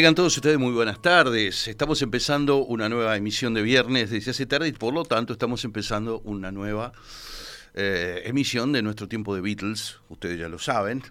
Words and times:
Tengan 0.00 0.14
todos 0.14 0.34
ustedes 0.34 0.58
muy 0.58 0.72
buenas 0.72 1.02
tardes. 1.02 1.68
Estamos 1.68 2.00
empezando 2.00 2.64
una 2.64 2.88
nueva 2.88 3.18
emisión 3.18 3.52
de 3.52 3.60
viernes 3.60 4.08
desde 4.08 4.30
hace 4.30 4.46
tarde 4.46 4.68
y 4.68 4.72
por 4.72 4.94
lo 4.94 5.04
tanto 5.04 5.34
estamos 5.34 5.62
empezando 5.66 6.20
una 6.20 6.50
nueva 6.50 6.92
eh, 7.74 8.22
emisión 8.24 8.72
de 8.72 8.80
nuestro 8.80 9.08
tiempo 9.08 9.34
de 9.34 9.42
Beatles. 9.42 9.98
Ustedes 10.08 10.40
ya 10.40 10.48
lo 10.48 10.58
saben. 10.58 11.02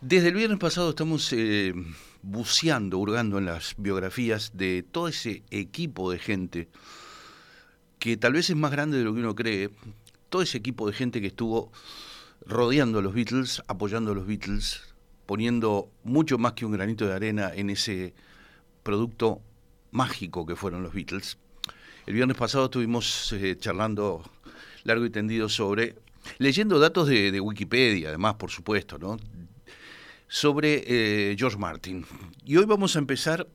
Desde 0.00 0.28
el 0.28 0.34
viernes 0.34 0.58
pasado 0.58 0.88
estamos 0.88 1.30
eh, 1.34 1.74
buceando, 2.22 2.96
hurgando 2.96 3.36
en 3.36 3.44
las 3.44 3.74
biografías 3.76 4.52
de 4.54 4.82
todo 4.82 5.08
ese 5.08 5.42
equipo 5.50 6.10
de 6.10 6.18
gente 6.18 6.68
que 7.98 8.16
tal 8.16 8.32
vez 8.32 8.48
es 8.48 8.56
más 8.56 8.70
grande 8.70 8.96
de 8.96 9.04
lo 9.04 9.12
que 9.12 9.20
uno 9.20 9.34
cree. 9.34 9.68
Todo 10.30 10.40
ese 10.40 10.56
equipo 10.56 10.86
de 10.86 10.94
gente 10.94 11.20
que 11.20 11.26
estuvo 11.26 11.70
rodeando 12.46 13.00
a 13.00 13.02
los 13.02 13.12
Beatles, 13.12 13.62
apoyando 13.68 14.12
a 14.12 14.14
los 14.14 14.26
Beatles, 14.26 14.95
poniendo 15.26 15.90
mucho 16.04 16.38
más 16.38 16.52
que 16.52 16.64
un 16.64 16.72
granito 16.72 17.06
de 17.06 17.14
arena 17.14 17.52
en 17.54 17.70
ese 17.70 18.14
producto 18.82 19.42
mágico 19.90 20.46
que 20.46 20.56
fueron 20.56 20.82
los 20.82 20.94
Beatles. 20.94 21.38
El 22.06 22.14
viernes 22.14 22.36
pasado 22.36 22.66
estuvimos 22.66 23.32
eh, 23.32 23.56
charlando 23.58 24.22
largo 24.84 25.04
y 25.04 25.10
tendido 25.10 25.48
sobre, 25.48 25.96
leyendo 26.38 26.78
datos 26.78 27.08
de, 27.08 27.40
Wikipedia, 27.40 28.10
además, 28.10 28.34
por 28.34 28.50
supuesto, 28.50 28.98
¿no? 28.98 29.18
sobre 30.28 30.84
eh, 30.86 31.36
George 31.36 31.58
Martin. 31.58 32.04
Y 32.44 32.56
hoy 32.56 32.64
vamos 32.64 32.96
a 32.96 33.00
empezar 33.00 33.48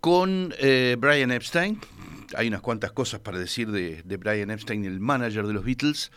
con 0.00 0.54
eh, 0.58 0.96
Brian 0.98 1.30
Epstein. 1.30 1.80
Hay 2.36 2.48
unas 2.48 2.60
cuantas 2.60 2.92
cosas 2.92 3.20
para 3.20 3.38
decir 3.38 3.70
de, 3.70 4.02
de 4.02 4.16
Brian 4.16 4.50
Epstein, 4.50 4.84
el 4.84 5.00
manager 5.00 5.46
de 5.46 5.52
los 5.52 5.64
Beatles 5.64 6.10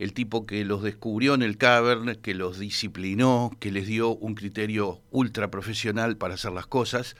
el 0.00 0.14
tipo 0.14 0.46
que 0.46 0.64
los 0.64 0.82
descubrió 0.82 1.34
en 1.34 1.42
el 1.42 1.58
cavern, 1.58 2.16
que 2.16 2.32
los 2.32 2.58
disciplinó, 2.58 3.50
que 3.60 3.70
les 3.70 3.86
dio 3.86 4.16
un 4.16 4.34
criterio 4.34 5.02
ultra 5.10 5.50
profesional 5.50 6.16
para 6.16 6.34
hacer 6.34 6.52
las 6.52 6.66
cosas 6.66 7.16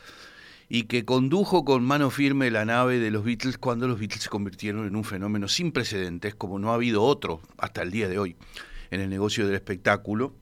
y 0.71 0.85
que 0.85 1.05
condujo 1.05 1.67
con 1.67 1.85
mano 1.85 2.09
firme 2.09 2.51
la 2.51 2.65
nave 2.65 2.99
de 2.99 3.11
los 3.11 3.23
Beatles 3.23 3.59
cuando 3.59 3.87
los 3.87 4.01
Beatles 4.01 4.23
se 4.23 4.31
convirtieron 4.31 4.87
en 4.87 4.97
un 4.97 5.05
fenómeno 5.05 5.47
sin 5.47 5.73
precedentes, 5.73 6.35
como 6.35 6.59
no 6.59 6.71
ha 6.71 6.77
habido 6.77 7.03
otro 7.03 7.43
hasta 7.59 7.83
el 7.83 7.91
día 7.91 8.09
de 8.09 8.19
hoy 8.19 8.37
en 8.91 9.03
el 9.03 9.11
negocio 9.11 9.45
del 9.45 9.57
espectáculo 9.57 10.33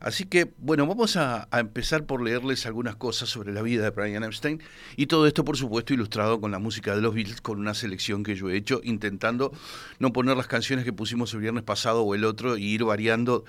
Así 0.00 0.24
que, 0.24 0.50
bueno, 0.56 0.86
vamos 0.86 1.16
a, 1.16 1.46
empezar 1.52 2.06
por 2.06 2.22
leerles 2.22 2.64
algunas 2.64 2.96
cosas 2.96 3.28
sobre 3.28 3.52
la 3.52 3.60
vida 3.60 3.84
de 3.84 3.90
Brian 3.90 4.24
Epstein 4.24 4.62
y 4.96 5.06
todo 5.06 5.26
esto, 5.26 5.44
por 5.44 5.58
supuesto, 5.58 5.92
ilustrado 5.92 6.40
con 6.40 6.50
la 6.50 6.58
música 6.58 6.96
de 6.96 7.02
los 7.02 7.14
Beatles, 7.14 7.42
con 7.42 7.58
una 7.58 7.74
selección 7.74 8.22
que 8.22 8.34
yo 8.34 8.48
he 8.48 8.56
hecho, 8.56 8.80
intentando 8.82 9.52
no 9.98 10.10
poner 10.10 10.38
las 10.38 10.46
canciones 10.46 10.86
que 10.86 10.94
pusimos 10.94 11.34
el 11.34 11.40
viernes 11.40 11.64
pasado 11.64 12.02
o 12.02 12.14
el 12.14 12.24
otro 12.24 12.56
y 12.56 12.64
ir 12.64 12.84
variando 12.84 13.44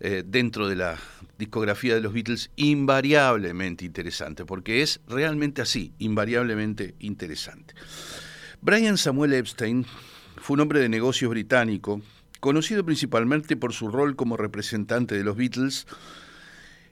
eh, 0.00 0.22
dentro 0.26 0.68
de 0.68 0.76
la 0.76 0.98
discografía 1.38 1.94
de 1.94 2.02
los 2.02 2.12
Beatles, 2.12 2.50
invariablemente 2.56 3.86
interesante, 3.86 4.44
porque 4.44 4.82
es 4.82 5.00
realmente 5.08 5.62
así, 5.62 5.94
invariablemente 5.98 6.94
interesante. 6.98 7.74
Brian 8.60 8.98
Samuel 8.98 9.32
Epstein 9.32 9.86
fue 10.36 10.54
un 10.54 10.60
hombre 10.60 10.80
de 10.80 10.90
negocios 10.90 11.30
británico 11.30 12.02
conocido 12.44 12.84
principalmente 12.84 13.56
por 13.56 13.72
su 13.72 13.88
rol 13.88 14.16
como 14.16 14.36
representante 14.36 15.14
de 15.14 15.24
los 15.24 15.34
Beatles, 15.34 15.86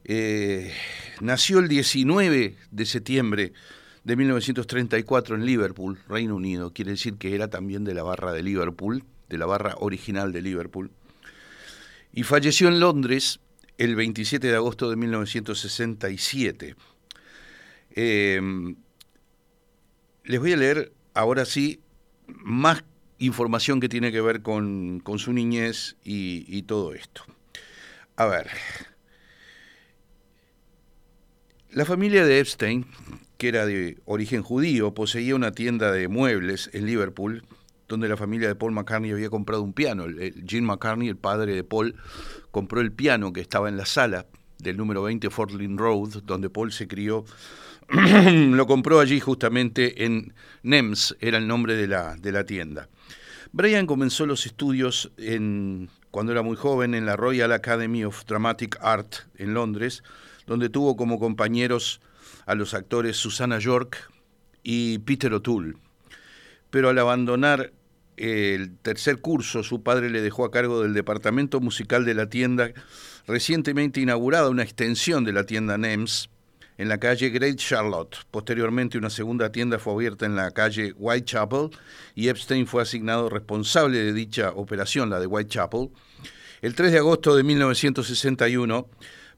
eh, 0.04 0.72
nació 1.20 1.58
el 1.58 1.68
19 1.68 2.56
de 2.70 2.86
septiembre 2.86 3.52
de 4.02 4.16
1934 4.16 5.36
en 5.36 5.44
Liverpool, 5.44 5.98
Reino 6.08 6.36
Unido. 6.36 6.72
Quiere 6.72 6.92
decir 6.92 7.18
que 7.18 7.34
era 7.34 7.48
también 7.48 7.84
de 7.84 7.92
la 7.92 8.02
barra 8.02 8.32
de 8.32 8.42
Liverpool, 8.42 9.04
de 9.28 9.36
la 9.36 9.44
barra 9.44 9.74
original 9.76 10.32
de 10.32 10.40
Liverpool. 10.40 10.90
Y 12.14 12.22
falleció 12.22 12.68
en 12.68 12.80
Londres 12.80 13.38
el 13.76 13.94
27 13.94 14.46
de 14.46 14.56
agosto 14.56 14.88
de 14.88 14.96
1967. 14.96 16.76
Eh, 17.90 18.40
les 20.24 20.40
voy 20.40 20.52
a 20.54 20.56
leer 20.56 20.94
ahora 21.12 21.44
sí 21.44 21.82
más 22.26 22.84
información 23.26 23.80
que 23.80 23.88
tiene 23.88 24.12
que 24.12 24.20
ver 24.20 24.42
con, 24.42 25.02
su 25.16 25.32
niñez 25.32 25.96
y, 26.04 26.62
todo 26.62 26.92
esto. 26.92 27.22
A 28.16 28.26
ver, 28.26 28.48
la 31.70 31.84
familia 31.84 32.24
de 32.26 32.40
Epstein, 32.40 32.86
que 33.38 33.48
era 33.48 33.64
de 33.64 33.98
origen 34.04 34.42
judío, 34.42 34.92
poseía 34.94 35.34
una 35.34 35.52
tienda 35.52 35.92
de 35.92 36.08
muebles 36.08 36.68
en 36.72 36.86
Liverpool, 36.86 37.44
donde 37.88 38.08
la 38.08 38.16
familia 38.16 38.48
de 38.48 38.54
Paul 38.54 38.72
McCartney 38.72 39.12
había 39.12 39.30
comprado 39.30 39.62
un 39.62 39.72
piano. 39.72 40.06
Jim 40.46 40.64
McCartney, 40.64 41.08
el 41.08 41.16
padre 41.16 41.54
de 41.54 41.64
Paul, 41.64 41.94
compró 42.50 42.80
el 42.80 42.92
piano 42.92 43.32
que 43.32 43.40
estaba 43.40 43.68
en 43.68 43.76
la 43.76 43.86
sala 43.86 44.26
del 44.58 44.76
número 44.76 45.02
20 45.02 45.30
Fort 45.30 45.52
Road, 45.52 46.22
donde 46.24 46.50
Paul 46.50 46.72
se 46.72 46.88
crió. 46.88 47.24
Lo 48.32 48.66
compró 48.66 49.00
allí 49.00 49.20
justamente 49.20 50.06
en 50.06 50.32
Nems, 50.62 51.14
era 51.20 51.36
el 51.36 51.46
nombre 51.46 51.76
de 51.76 51.86
la, 51.86 52.16
de 52.16 52.32
la 52.32 52.44
tienda. 52.44 52.88
Brian 53.52 53.86
comenzó 53.86 54.24
los 54.24 54.46
estudios 54.46 55.12
en, 55.18 55.90
cuando 56.10 56.32
era 56.32 56.40
muy 56.40 56.56
joven 56.56 56.94
en 56.94 57.04
la 57.04 57.16
Royal 57.16 57.52
Academy 57.52 58.02
of 58.04 58.24
Dramatic 58.24 58.78
Art 58.80 59.16
en 59.36 59.52
Londres, 59.52 60.02
donde 60.46 60.70
tuvo 60.70 60.96
como 60.96 61.20
compañeros 61.20 62.00
a 62.46 62.54
los 62.54 62.72
actores 62.72 63.18
Susana 63.18 63.58
York 63.58 64.10
y 64.62 64.98
Peter 65.00 65.34
O'Toole. 65.34 65.74
Pero 66.70 66.88
al 66.88 66.98
abandonar 66.98 67.72
el 68.16 68.74
tercer 68.78 69.20
curso, 69.20 69.62
su 69.62 69.82
padre 69.82 70.08
le 70.08 70.22
dejó 70.22 70.46
a 70.46 70.50
cargo 70.50 70.82
del 70.82 70.94
departamento 70.94 71.60
musical 71.60 72.06
de 72.06 72.14
la 72.14 72.30
tienda 72.30 72.72
recientemente 73.26 74.00
inaugurada, 74.00 74.48
una 74.48 74.62
extensión 74.62 75.24
de 75.24 75.32
la 75.34 75.44
tienda 75.44 75.76
NEMS, 75.76 76.30
en 76.78 76.88
la 76.88 76.98
calle 76.98 77.30
Great 77.30 77.56
Charlotte. 77.56 78.16
Posteriormente 78.30 78.98
una 78.98 79.10
segunda 79.10 79.52
tienda 79.52 79.78
fue 79.78 79.94
abierta 79.94 80.26
en 80.26 80.36
la 80.36 80.50
calle 80.50 80.92
Whitechapel 80.96 81.70
y 82.14 82.28
Epstein 82.28 82.66
fue 82.66 82.82
asignado 82.82 83.28
responsable 83.28 83.98
de 83.98 84.12
dicha 84.12 84.50
operación, 84.50 85.10
la 85.10 85.20
de 85.20 85.26
Whitechapel. 85.26 85.90
El 86.60 86.74
3 86.74 86.92
de 86.92 86.98
agosto 86.98 87.34
de 87.36 87.42
1961, 87.42 88.88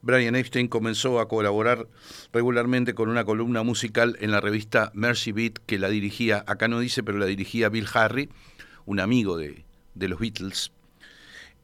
Brian 0.01 0.35
Epstein 0.35 0.67
comenzó 0.67 1.19
a 1.19 1.27
colaborar 1.27 1.87
regularmente 2.31 2.93
con 2.93 3.09
una 3.09 3.25
columna 3.25 3.63
musical 3.63 4.15
en 4.19 4.31
la 4.31 4.39
revista 4.39 4.91
Mercy 4.93 5.31
Beat 5.31 5.57
que 5.65 5.79
la 5.79 5.89
dirigía, 5.89 6.43
acá 6.45 6.67
no 6.67 6.79
dice, 6.79 7.01
pero 7.01 7.17
la 7.17 7.25
dirigía 7.25 7.69
Bill 7.69 7.87
Harry, 7.93 8.29
un 8.85 8.99
amigo 8.99 9.37
de, 9.37 9.65
los 9.95 10.19
Beatles. 10.19 10.71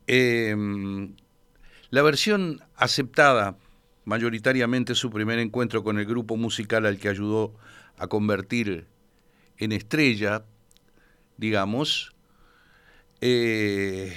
Em, 0.07 1.15
la 1.91 2.01
versión 2.01 2.63
aceptada 2.75 3.57
mayoritariamente 4.11 4.93
su 4.93 5.09
primer 5.09 5.39
encuentro 5.39 5.85
con 5.85 5.97
el 5.97 6.05
grupo 6.05 6.35
musical 6.35 6.85
al 6.85 6.97
que 6.97 7.07
ayudó 7.07 7.55
a 7.97 8.07
convertir 8.07 8.85
en 9.57 9.71
estrella, 9.71 10.43
digamos, 11.37 12.13
eh, 13.21 14.13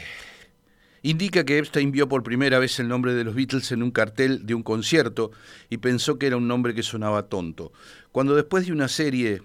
indica 1.02 1.44
que 1.44 1.58
Epstein 1.58 1.92
vio 1.92 2.08
por 2.08 2.24
primera 2.24 2.58
vez 2.58 2.80
el 2.80 2.88
nombre 2.88 3.14
de 3.14 3.22
los 3.22 3.36
Beatles 3.36 3.70
en 3.70 3.84
un 3.84 3.92
cartel 3.92 4.44
de 4.44 4.56
un 4.56 4.64
concierto 4.64 5.30
y 5.70 5.76
pensó 5.76 6.18
que 6.18 6.26
era 6.26 6.38
un 6.38 6.48
nombre 6.48 6.74
que 6.74 6.82
sonaba 6.82 7.28
tonto. 7.28 7.72
Cuando 8.10 8.34
después 8.34 8.66
de 8.66 8.72
una 8.72 8.88
serie 8.88 9.42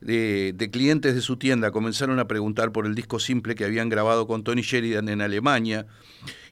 de, 0.00 0.68
clientes 0.72 1.14
de 1.14 1.20
su 1.20 1.36
tienda 1.36 1.70
comenzaron 1.70 2.18
a 2.18 2.28
preguntar 2.28 2.72
por 2.72 2.86
el 2.86 2.94
disco 2.94 3.18
simple 3.18 3.54
que 3.54 3.64
habían 3.64 3.88
grabado 3.88 4.26
con 4.26 4.44
Tony 4.44 4.62
Sheridan 4.62 5.08
en 5.08 5.20
Alemania 5.20 5.86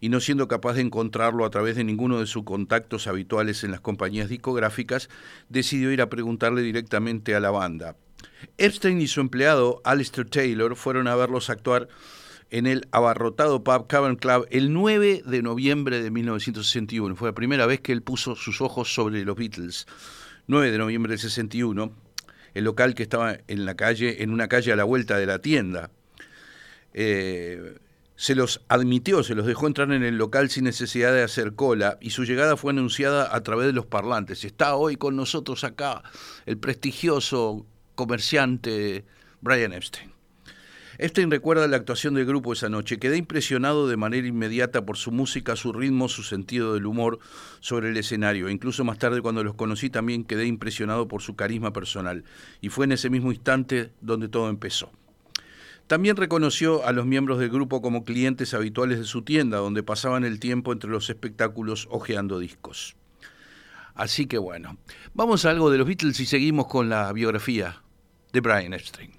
y 0.00 0.08
no 0.08 0.20
siendo 0.20 0.48
capaz 0.48 0.74
de 0.74 0.82
encontrarlo 0.82 1.44
a 1.44 1.50
través 1.50 1.76
de 1.76 1.84
ninguno 1.84 2.20
de 2.20 2.26
sus 2.26 2.44
contactos 2.44 3.06
habituales 3.06 3.64
en 3.64 3.70
las 3.70 3.80
compañías 3.80 4.28
discográficas, 4.28 5.08
decidió 5.48 5.92
ir 5.92 6.00
a 6.00 6.10
preguntarle 6.10 6.62
directamente 6.62 7.34
a 7.34 7.40
la 7.40 7.50
banda. 7.50 7.96
Epstein 8.58 9.00
y 9.00 9.06
su 9.06 9.20
empleado 9.20 9.80
Alistair 9.84 10.28
Taylor 10.28 10.76
fueron 10.76 11.08
a 11.08 11.16
verlos 11.16 11.50
actuar 11.50 11.88
en 12.50 12.66
el 12.66 12.86
abarrotado 12.92 13.64
pub 13.64 13.86
Cavern 13.86 14.16
Club 14.16 14.46
el 14.50 14.72
9 14.72 15.22
de 15.26 15.42
noviembre 15.42 16.02
de 16.02 16.10
1961. 16.10 17.16
Fue 17.16 17.30
la 17.30 17.34
primera 17.34 17.66
vez 17.66 17.80
que 17.80 17.92
él 17.92 18.02
puso 18.02 18.36
sus 18.36 18.60
ojos 18.60 18.94
sobre 18.94 19.24
los 19.24 19.36
Beatles. 19.36 19.86
9 20.46 20.70
de 20.70 20.78
noviembre 20.78 21.10
del 21.10 21.18
61 21.18 22.03
el 22.54 22.64
local 22.64 22.94
que 22.94 23.02
estaba 23.02 23.36
en 23.48 23.64
la 23.64 23.74
calle, 23.74 24.22
en 24.22 24.30
una 24.30 24.48
calle 24.48 24.72
a 24.72 24.76
la 24.76 24.84
vuelta 24.84 25.18
de 25.18 25.26
la 25.26 25.40
tienda. 25.40 25.90
Eh, 26.92 27.78
se 28.16 28.34
los 28.36 28.60
admitió, 28.68 29.24
se 29.24 29.34
los 29.34 29.44
dejó 29.44 29.66
entrar 29.66 29.90
en 29.90 30.04
el 30.04 30.16
local 30.16 30.48
sin 30.48 30.64
necesidad 30.64 31.12
de 31.12 31.22
hacer 31.22 31.54
cola 31.54 31.98
y 32.00 32.10
su 32.10 32.24
llegada 32.24 32.56
fue 32.56 32.72
anunciada 32.72 33.34
a 33.34 33.42
través 33.42 33.66
de 33.66 33.72
los 33.72 33.86
parlantes. 33.86 34.44
Está 34.44 34.76
hoy 34.76 34.96
con 34.96 35.16
nosotros 35.16 35.64
acá 35.64 36.02
el 36.46 36.56
prestigioso 36.56 37.66
comerciante 37.96 39.04
Brian 39.40 39.72
Epstein. 39.72 40.13
Epstein 40.98 41.30
recuerda 41.30 41.66
la 41.66 41.76
actuación 41.76 42.14
del 42.14 42.26
grupo 42.26 42.52
esa 42.52 42.68
noche. 42.68 42.98
Quedé 42.98 43.16
impresionado 43.16 43.88
de 43.88 43.96
manera 43.96 44.26
inmediata 44.26 44.86
por 44.86 44.96
su 44.96 45.10
música, 45.10 45.56
su 45.56 45.72
ritmo, 45.72 46.08
su 46.08 46.22
sentido 46.22 46.74
del 46.74 46.86
humor 46.86 47.18
sobre 47.60 47.90
el 47.90 47.96
escenario. 47.96 48.48
Incluso 48.48 48.84
más 48.84 48.98
tarde, 48.98 49.20
cuando 49.20 49.42
los 49.42 49.54
conocí, 49.54 49.90
también 49.90 50.24
quedé 50.24 50.46
impresionado 50.46 51.08
por 51.08 51.22
su 51.22 51.34
carisma 51.34 51.72
personal. 51.72 52.24
Y 52.60 52.68
fue 52.68 52.84
en 52.84 52.92
ese 52.92 53.10
mismo 53.10 53.32
instante 53.32 53.90
donde 54.00 54.28
todo 54.28 54.48
empezó. 54.48 54.92
También 55.86 56.16
reconoció 56.16 56.86
a 56.86 56.92
los 56.92 57.04
miembros 57.04 57.38
del 57.38 57.50
grupo 57.50 57.82
como 57.82 58.04
clientes 58.04 58.54
habituales 58.54 58.98
de 58.98 59.04
su 59.04 59.22
tienda, 59.22 59.58
donde 59.58 59.82
pasaban 59.82 60.24
el 60.24 60.40
tiempo 60.40 60.72
entre 60.72 60.88
los 60.90 61.10
espectáculos 61.10 61.88
hojeando 61.90 62.38
discos. 62.38 62.96
Así 63.94 64.26
que 64.26 64.38
bueno, 64.38 64.78
vamos 65.12 65.44
a 65.44 65.50
algo 65.50 65.70
de 65.70 65.78
los 65.78 65.86
Beatles 65.86 66.18
y 66.20 66.26
seguimos 66.26 66.66
con 66.66 66.88
la 66.88 67.12
biografía 67.12 67.82
de 68.32 68.40
Brian 68.40 68.72
Epstein. 68.72 69.12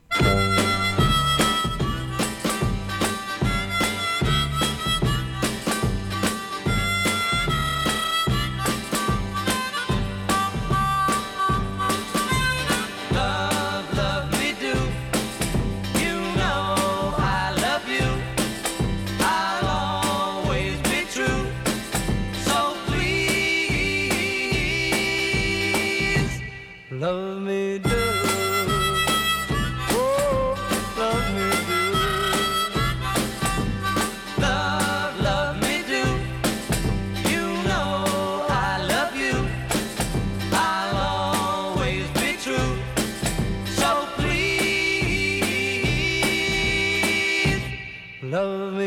love 48.36 48.74
me 48.74 48.85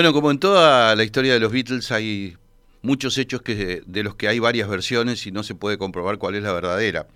Bueno, 0.00 0.14
como 0.14 0.30
en 0.30 0.38
toda 0.38 0.96
la 0.96 1.04
historia 1.04 1.34
de 1.34 1.40
los 1.40 1.52
Beatles 1.52 1.92
hay 1.92 2.34
muchos 2.80 3.18
hechos 3.18 3.42
que, 3.42 3.82
de 3.84 4.02
los 4.02 4.14
que 4.14 4.28
hay 4.28 4.38
varias 4.38 4.66
versiones 4.66 5.26
y 5.26 5.30
no 5.30 5.42
se 5.42 5.54
puede 5.54 5.76
comprobar 5.76 6.16
cuál 6.16 6.36
es 6.36 6.42
la 6.42 6.54
verdadera. 6.54 7.06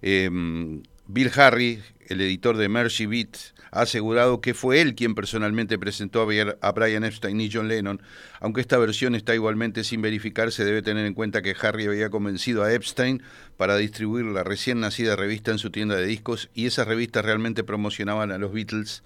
Em, 0.00 0.82
Bill 1.06 1.30
Harry, 1.36 1.82
el 2.06 2.22
editor 2.22 2.56
de 2.56 2.70
Mercy 2.70 3.04
Beat, 3.04 3.36
ha 3.70 3.82
asegurado 3.82 4.40
que 4.40 4.54
fue 4.54 4.80
él 4.80 4.94
quien 4.94 5.14
personalmente 5.14 5.78
presentó 5.78 6.22
a 6.22 6.72
Brian 6.72 7.04
Epstein 7.04 7.38
y 7.42 7.50
John 7.52 7.68
Lennon. 7.68 8.00
Aunque 8.40 8.62
esta 8.62 8.78
versión 8.78 9.14
está 9.14 9.34
igualmente 9.34 9.84
sin 9.84 10.00
verificar, 10.00 10.50
se 10.50 10.64
debe 10.64 10.80
tener 10.80 11.04
en 11.04 11.12
cuenta 11.12 11.42
que 11.42 11.54
Harry 11.60 11.84
había 11.84 12.08
convencido 12.08 12.64
a 12.64 12.72
Epstein 12.72 13.22
para 13.58 13.76
distribuir 13.76 14.24
la 14.24 14.44
recién 14.44 14.80
nacida 14.80 15.14
revista 15.14 15.50
en 15.50 15.58
su 15.58 15.70
tienda 15.70 15.96
de 15.96 16.06
discos 16.06 16.48
y 16.54 16.64
esas 16.64 16.88
revistas 16.88 17.22
realmente 17.22 17.64
promocionaban 17.64 18.32
a 18.32 18.38
los 18.38 18.50
Beatles 18.50 19.02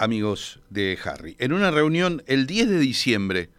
amigos 0.00 0.60
de 0.70 0.98
Harry. 1.04 1.36
En 1.38 1.52
una 1.52 1.70
reunión 1.70 2.22
el 2.26 2.46
10 2.46 2.70
de 2.70 2.78
diciembre 2.78 3.50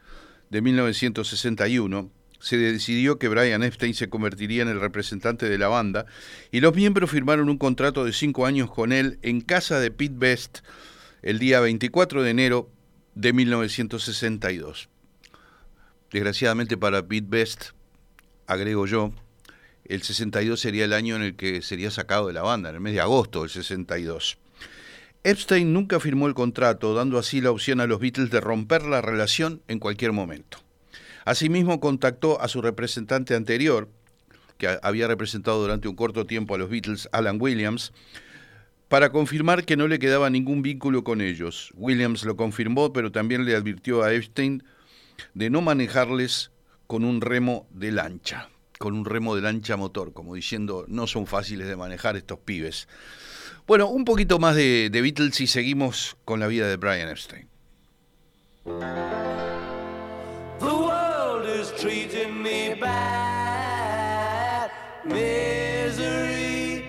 de 0.49 0.61
1961, 0.61 2.11
se 2.39 2.57
decidió 2.57 3.19
que 3.19 3.27
Brian 3.27 3.61
Epstein 3.61 3.93
se 3.93 4.09
convertiría 4.09 4.63
en 4.63 4.67
el 4.67 4.81
representante 4.81 5.47
de 5.47 5.59
la 5.59 5.67
banda 5.67 6.07
y 6.51 6.59
los 6.59 6.75
miembros 6.75 7.11
firmaron 7.11 7.49
un 7.49 7.59
contrato 7.59 8.03
de 8.03 8.13
cinco 8.13 8.47
años 8.47 8.71
con 8.71 8.91
él 8.91 9.19
en 9.21 9.41
casa 9.41 9.79
de 9.79 9.91
Pete 9.91 10.15
Best 10.17 10.59
el 11.21 11.37
día 11.37 11.59
24 11.59 12.23
de 12.23 12.31
enero 12.31 12.71
de 13.13 13.33
1962. 13.33 14.89
Desgraciadamente 16.11 16.75
para 16.75 17.07
Pete 17.07 17.27
Best, 17.29 17.65
agrego 18.47 18.87
yo, 18.87 19.13
el 19.85 20.01
62 20.01 20.59
sería 20.59 20.85
el 20.85 20.93
año 20.93 21.15
en 21.15 21.21
el 21.21 21.35
que 21.35 21.61
sería 21.61 21.91
sacado 21.91 22.25
de 22.27 22.33
la 22.33 22.41
banda, 22.41 22.69
en 22.69 22.75
el 22.75 22.81
mes 22.81 22.93
de 22.93 23.01
agosto 23.01 23.41
del 23.41 23.51
62. 23.51 24.40
Epstein 25.23 25.71
nunca 25.71 25.99
firmó 25.99 26.25
el 26.25 26.33
contrato, 26.33 26.95
dando 26.95 27.19
así 27.19 27.41
la 27.41 27.51
opción 27.51 27.79
a 27.79 27.85
los 27.85 27.99
Beatles 27.99 28.31
de 28.31 28.41
romper 28.41 28.83
la 28.83 29.01
relación 29.01 29.61
en 29.67 29.77
cualquier 29.77 30.13
momento. 30.13 30.57
Asimismo, 31.25 31.79
contactó 31.79 32.41
a 32.41 32.47
su 32.47 32.59
representante 32.59 33.35
anterior, 33.35 33.87
que 34.57 34.79
había 34.81 35.07
representado 35.07 35.61
durante 35.61 35.87
un 35.87 35.95
corto 35.95 36.25
tiempo 36.25 36.55
a 36.55 36.57
los 36.57 36.71
Beatles, 36.71 37.07
Alan 37.11 37.37
Williams, 37.39 37.93
para 38.87 39.11
confirmar 39.11 39.63
que 39.63 39.77
no 39.77 39.87
le 39.87 39.99
quedaba 39.99 40.31
ningún 40.31 40.63
vínculo 40.63 41.03
con 41.03 41.21
ellos. 41.21 41.71
Williams 41.75 42.25
lo 42.25 42.35
confirmó, 42.35 42.91
pero 42.91 43.11
también 43.11 43.45
le 43.45 43.55
advirtió 43.55 44.01
a 44.01 44.11
Epstein 44.13 44.63
de 45.35 45.51
no 45.51 45.61
manejarles 45.61 46.49
con 46.87 47.05
un 47.05 47.21
remo 47.21 47.67
de 47.69 47.91
lancha, 47.91 48.49
con 48.79 48.95
un 48.95 49.05
remo 49.05 49.35
de 49.35 49.43
lancha 49.43 49.77
motor, 49.77 50.13
como 50.13 50.33
diciendo, 50.33 50.85
no 50.87 51.05
son 51.05 51.27
fáciles 51.27 51.67
de 51.67 51.75
manejar 51.75 52.17
estos 52.17 52.39
pibes. 52.39 52.87
Bueno, 53.71 53.87
un 53.87 54.03
poquito 54.03 54.37
más 54.37 54.53
de, 54.53 54.89
de 54.89 55.01
Beatles 55.01 55.39
y 55.39 55.47
seguimos 55.47 56.17
con 56.25 56.41
la 56.41 56.47
vida 56.47 56.67
de 56.67 56.75
Brian 56.75 57.07
Epstein. 57.07 57.47
The 58.65 58.75
world 60.59 61.47
is 61.47 61.71
treating 61.79 62.43
me 62.43 62.73
bad, 62.73 64.69
misery. 65.05 66.83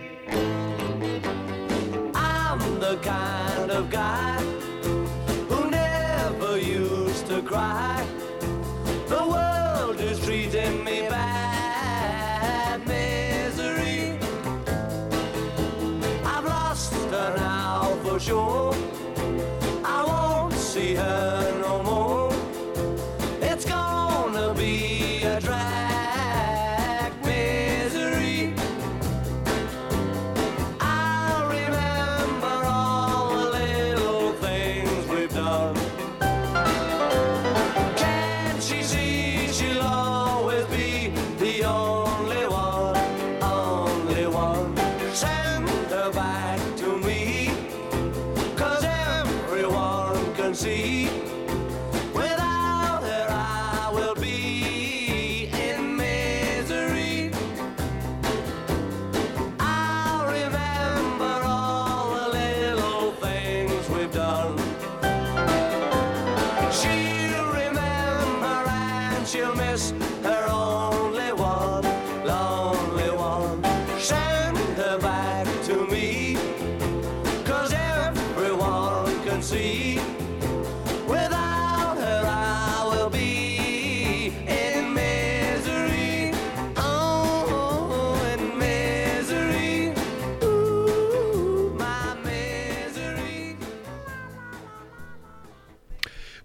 I'm 2.17 2.59
the 2.81 2.99
kind 3.01 3.71
of 3.71 3.89
guy 3.89 4.43
who 5.49 5.71
never 5.71 6.59
used 6.59 7.29
to 7.29 7.43
cry. 7.43 8.05
The 9.07 9.25
world 9.25 10.01
is 10.01 10.19
treating 10.19 10.83
me 10.83 11.03
bad, 11.09 11.52
sure. 18.23 18.62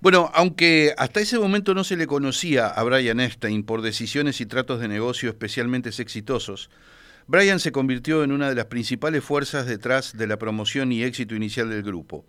Bueno, 0.07 0.31
aunque 0.33 0.93
hasta 0.97 1.19
ese 1.19 1.37
momento 1.37 1.73
no 1.73 1.83
se 1.83 1.97
le 1.97 2.07
conocía 2.07 2.67
a 2.67 2.81
Brian 2.83 3.19
Epstein 3.19 3.65
por 3.65 3.81
decisiones 3.81 4.39
y 4.39 4.45
tratos 4.45 4.79
de 4.79 4.87
negocio 4.87 5.27
especialmente 5.27 5.89
exitosos, 5.89 6.69
Brian 7.27 7.59
se 7.59 7.73
convirtió 7.73 8.23
en 8.23 8.31
una 8.31 8.47
de 8.47 8.55
las 8.55 8.67
principales 8.67 9.21
fuerzas 9.21 9.65
detrás 9.65 10.15
de 10.15 10.25
la 10.25 10.39
promoción 10.39 10.93
y 10.93 11.03
éxito 11.03 11.35
inicial 11.35 11.69
del 11.69 11.83
grupo. 11.83 12.23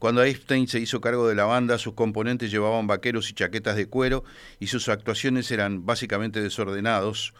Cuando 0.00 0.24
Epstein 0.24 0.66
se 0.66 0.80
hizo 0.80 1.00
cargo 1.00 1.28
de 1.28 1.36
la 1.36 1.44
banda, 1.44 1.78
sus 1.78 1.94
componentes 1.94 2.50
llevaban 2.50 2.88
vaqueros 2.88 3.30
y 3.30 3.34
chaquetas 3.34 3.76
de 3.76 3.86
cuero 3.86 4.24
y 4.58 4.66
sus 4.66 4.88
actuaciones 4.88 5.48
eran 5.52 5.86
básicamente 5.86 6.42
desordenados, 6.42 7.32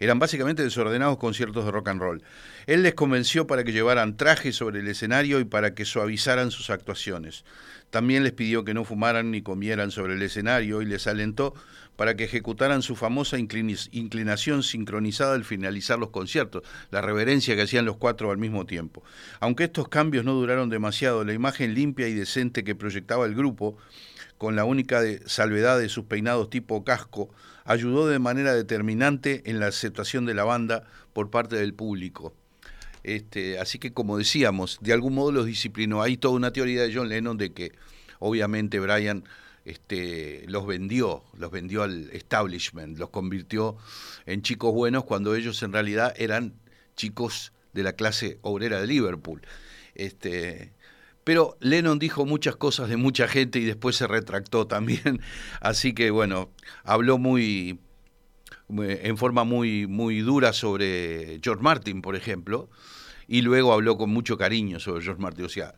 eran 0.00 0.18
básicamente 0.18 0.62
desordenados 0.62 1.18
conciertos 1.18 1.64
de 1.64 1.70
rock 1.70 1.88
and 1.88 2.00
roll. 2.00 2.22
Él 2.66 2.82
les 2.82 2.94
convenció 2.94 3.46
para 3.46 3.64
que 3.64 3.72
llevaran 3.72 4.16
trajes 4.16 4.56
sobre 4.56 4.80
el 4.80 4.88
escenario 4.88 5.40
y 5.40 5.44
para 5.44 5.74
que 5.74 5.84
suavizaran 5.84 6.50
sus 6.50 6.70
actuaciones. 6.70 7.44
También 7.90 8.22
les 8.22 8.32
pidió 8.32 8.64
que 8.64 8.74
no 8.74 8.84
fumaran 8.84 9.30
ni 9.30 9.42
comieran 9.42 9.90
sobre 9.90 10.14
el 10.14 10.22
escenario 10.22 10.82
y 10.82 10.84
les 10.86 11.06
alentó 11.06 11.54
para 11.96 12.14
que 12.14 12.24
ejecutaran 12.24 12.82
su 12.82 12.94
famosa 12.94 13.38
inclinación 13.38 14.62
sincronizada 14.62 15.34
al 15.34 15.44
finalizar 15.44 15.98
los 15.98 16.10
conciertos, 16.10 16.62
la 16.92 17.00
reverencia 17.00 17.56
que 17.56 17.62
hacían 17.62 17.86
los 17.86 17.96
cuatro 17.96 18.30
al 18.30 18.38
mismo 18.38 18.66
tiempo. 18.66 19.02
Aunque 19.40 19.64
estos 19.64 19.88
cambios 19.88 20.24
no 20.24 20.34
duraron 20.34 20.68
demasiado, 20.68 21.24
la 21.24 21.32
imagen 21.32 21.74
limpia 21.74 22.06
y 22.06 22.14
decente 22.14 22.62
que 22.62 22.76
proyectaba 22.76 23.26
el 23.26 23.34
grupo, 23.34 23.76
con 24.36 24.54
la 24.54 24.64
única 24.64 25.02
salvedad 25.26 25.80
de 25.80 25.88
sus 25.88 26.04
peinados 26.04 26.48
tipo 26.50 26.84
casco, 26.84 27.30
ayudó 27.68 28.08
de 28.08 28.18
manera 28.18 28.54
determinante 28.54 29.42
en 29.44 29.60
la 29.60 29.66
aceptación 29.66 30.24
de 30.24 30.32
la 30.32 30.44
banda 30.44 30.84
por 31.12 31.30
parte 31.30 31.56
del 31.56 31.74
público. 31.74 32.34
Este, 33.04 33.58
así 33.58 33.78
que 33.78 33.92
como 33.92 34.16
decíamos, 34.16 34.78
de 34.80 34.94
algún 34.94 35.14
modo 35.14 35.32
los 35.32 35.44
disciplinó. 35.44 36.02
Hay 36.02 36.16
toda 36.16 36.34
una 36.34 36.50
teoría 36.50 36.82
de 36.82 36.94
John 36.94 37.10
Lennon 37.10 37.36
de 37.36 37.52
que 37.52 37.72
obviamente 38.20 38.80
Brian 38.80 39.22
este, 39.66 40.44
los 40.48 40.66
vendió, 40.66 41.24
los 41.36 41.50
vendió 41.50 41.82
al 41.82 42.08
establishment, 42.12 42.98
los 42.98 43.10
convirtió 43.10 43.76
en 44.24 44.40
chicos 44.40 44.72
buenos 44.72 45.04
cuando 45.04 45.34
ellos 45.34 45.62
en 45.62 45.74
realidad 45.74 46.14
eran 46.16 46.54
chicos 46.96 47.52
de 47.74 47.82
la 47.82 47.92
clase 47.92 48.38
obrera 48.40 48.80
de 48.80 48.86
Liverpool. 48.86 49.42
Este, 49.94 50.72
pero 51.28 51.58
Lennon 51.60 51.98
dijo 51.98 52.24
muchas 52.24 52.56
cosas 52.56 52.88
de 52.88 52.96
mucha 52.96 53.28
gente 53.28 53.58
y 53.58 53.64
después 53.66 53.96
se 53.96 54.06
retractó 54.06 54.66
también. 54.66 55.20
Así 55.60 55.92
que 55.92 56.10
bueno, 56.10 56.50
habló 56.84 57.18
muy, 57.18 57.80
en 58.70 59.18
forma 59.18 59.44
muy, 59.44 59.86
muy 59.86 60.20
dura 60.20 60.54
sobre 60.54 61.38
George 61.44 61.62
Martin, 61.62 62.00
por 62.00 62.16
ejemplo, 62.16 62.70
y 63.26 63.42
luego 63.42 63.74
habló 63.74 63.98
con 63.98 64.08
mucho 64.08 64.38
cariño 64.38 64.80
sobre 64.80 65.04
George 65.04 65.20
Martin. 65.20 65.44
O 65.44 65.50
sea, 65.50 65.74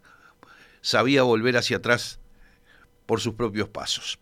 sabía 0.83 1.25
volver 1.25 1.57
hacia 1.57 1.79
atrás 1.79 2.21
por 3.07 3.21
sus 3.21 3.35
propios 3.35 3.69
pasos. 3.69 4.21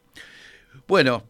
Bueno, 0.86 1.26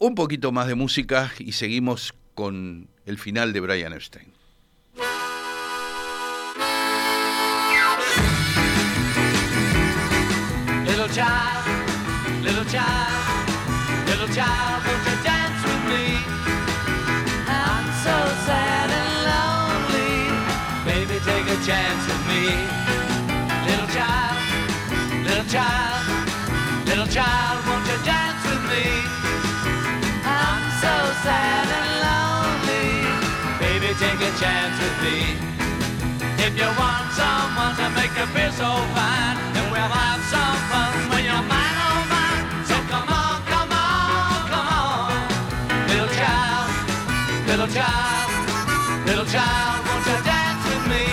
un 0.00 0.16
poquito 0.16 0.50
más 0.50 0.66
de 0.66 0.74
música 0.74 1.32
y 1.38 1.52
seguimos 1.52 2.14
con 2.34 2.88
el 3.06 3.16
final 3.16 3.52
de 3.52 3.60
Brian 3.60 3.92
Epstein. 3.92 4.39
Little 11.10 11.26
child, 11.26 11.66
little 12.40 12.64
child, 12.66 14.06
little 14.06 14.28
child, 14.30 14.78
won't 14.86 15.02
you 15.10 15.16
dance 15.26 15.58
with 15.66 15.82
me? 15.90 16.22
I'm 17.50 17.86
so 18.06 18.14
sad 18.46 18.86
and 18.94 19.10
lonely. 19.26 20.30
Baby, 20.86 21.18
take 21.26 21.50
a 21.50 21.58
chance 21.66 22.02
with 22.06 22.22
me. 22.30 22.54
Little 23.66 23.90
child, 23.90 24.38
little 25.26 25.48
child, 25.50 26.06
little 26.86 27.10
child, 27.10 27.58
won't 27.66 27.82
you 27.90 27.98
dance 28.06 28.42
with 28.46 28.62
me? 28.70 28.86
I'm 30.22 30.62
so 30.78 30.94
sad 31.26 31.66
and 31.74 31.90
lonely. 32.06 32.86
Baby, 33.58 33.98
take 33.98 34.22
a 34.22 34.32
chance 34.38 34.78
with 34.78 34.96
me. 35.02 35.18
If 36.38 36.54
you 36.54 36.70
want 36.78 37.10
someone 37.18 37.74
to 37.82 37.90
make 37.98 38.14
you 38.14 38.26
feel 38.30 38.52
so 38.54 38.70
fine, 38.94 39.36
then 39.58 39.66
we'll 39.74 39.90
have 39.90 40.22
some 40.30 40.49
child, 49.32 49.86
won't 49.86 50.06
you 50.06 50.18
dance 50.24 50.64
with 50.66 50.84
me? 50.90 51.06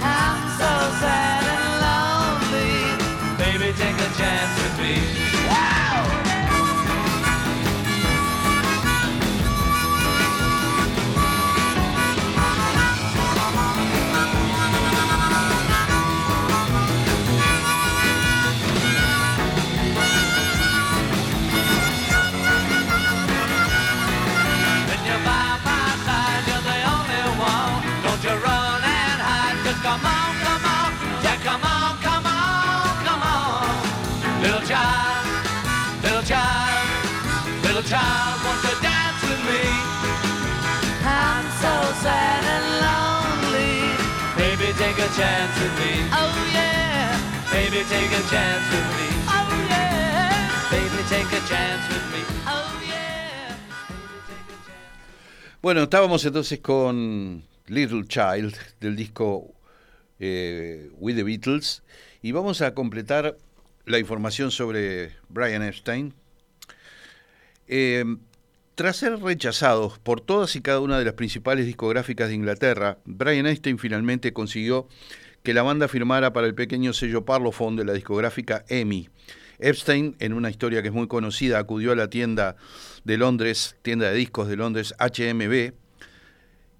I'm 0.00 0.38
so 0.60 0.72
sad 1.02 1.42
and 1.54 1.66
lonely. 1.82 2.74
Baby, 3.42 3.72
take 3.76 3.98
a 3.98 4.10
chance 4.14 4.54
with 4.62 4.78
me. 4.80 5.25
Child, 37.86 38.42
won't 38.42 38.62
you 38.66 38.76
dance 38.82 39.22
with 39.22 39.42
me? 39.46 39.64
I'm 41.06 41.46
so 41.62 41.74
sad 42.02 42.42
and 42.54 42.66
lonely. 42.82 43.94
Baby, 44.34 44.74
take 44.74 44.98
a 44.98 45.10
chance 45.14 45.54
with 45.62 45.74
me. 45.78 45.92
Oh 46.10 46.34
yeah. 46.52 47.14
Baby, 47.54 47.86
take 47.86 48.10
a 48.10 48.22
chance 48.26 48.66
with 48.74 48.88
me. 48.98 49.08
Oh 49.30 49.50
yeah. 49.70 50.34
Baby, 50.70 51.00
take 51.08 51.30
a 51.30 51.42
chance 51.46 51.84
with 51.86 52.06
me. 52.12 52.22
Oh 52.50 52.70
yeah. 52.90 53.54
Baby, 53.78 53.80
take 53.88 54.50
a 54.50 54.60
chance. 54.66 55.26
Bueno, 55.66 55.82
estábamos 55.82 56.24
entonces 56.24 56.60
con 56.60 57.42
Little 57.66 58.06
Child 58.06 58.54
del 58.78 58.94
disco 58.94 59.52
eh, 60.20 60.90
With 60.98 61.16
the 61.16 61.24
Beatles 61.24 61.82
y 62.22 62.30
vamos 62.30 62.62
a 62.62 62.72
completar 62.72 63.36
la 63.84 63.98
información 63.98 64.52
sobre 64.52 65.16
Brian 65.28 65.64
Epstein. 65.64 66.14
Eh, 67.68 68.04
tras 68.76 68.98
ser 68.98 69.18
rechazados 69.20 69.98
por 69.98 70.20
todas 70.20 70.54
y 70.54 70.60
cada 70.60 70.80
una 70.80 70.98
de 70.98 71.04
las 71.06 71.14
principales 71.14 71.64
discográficas 71.64 72.28
de 72.28 72.34
Inglaterra, 72.34 72.98
Brian 73.06 73.46
Epstein 73.46 73.78
finalmente 73.78 74.34
consiguió 74.34 74.86
que 75.42 75.54
la 75.54 75.62
banda 75.62 75.88
firmara 75.88 76.32
para 76.32 76.46
el 76.46 76.54
pequeño 76.54 76.92
sello 76.92 77.24
Parlophone 77.24 77.78
de 77.78 77.84
la 77.86 77.92
discográfica 77.94 78.64
EMI. 78.68 79.08
Epstein, 79.58 80.14
en 80.18 80.34
una 80.34 80.50
historia 80.50 80.82
que 80.82 80.88
es 80.88 80.94
muy 80.94 81.08
conocida, 81.08 81.58
acudió 81.58 81.92
a 81.92 81.96
la 81.96 82.10
tienda 82.10 82.56
de 83.04 83.16
Londres, 83.16 83.76
tienda 83.80 84.10
de 84.10 84.16
discos 84.16 84.48
de 84.48 84.56
Londres, 84.56 84.94
HMB, 84.98 85.72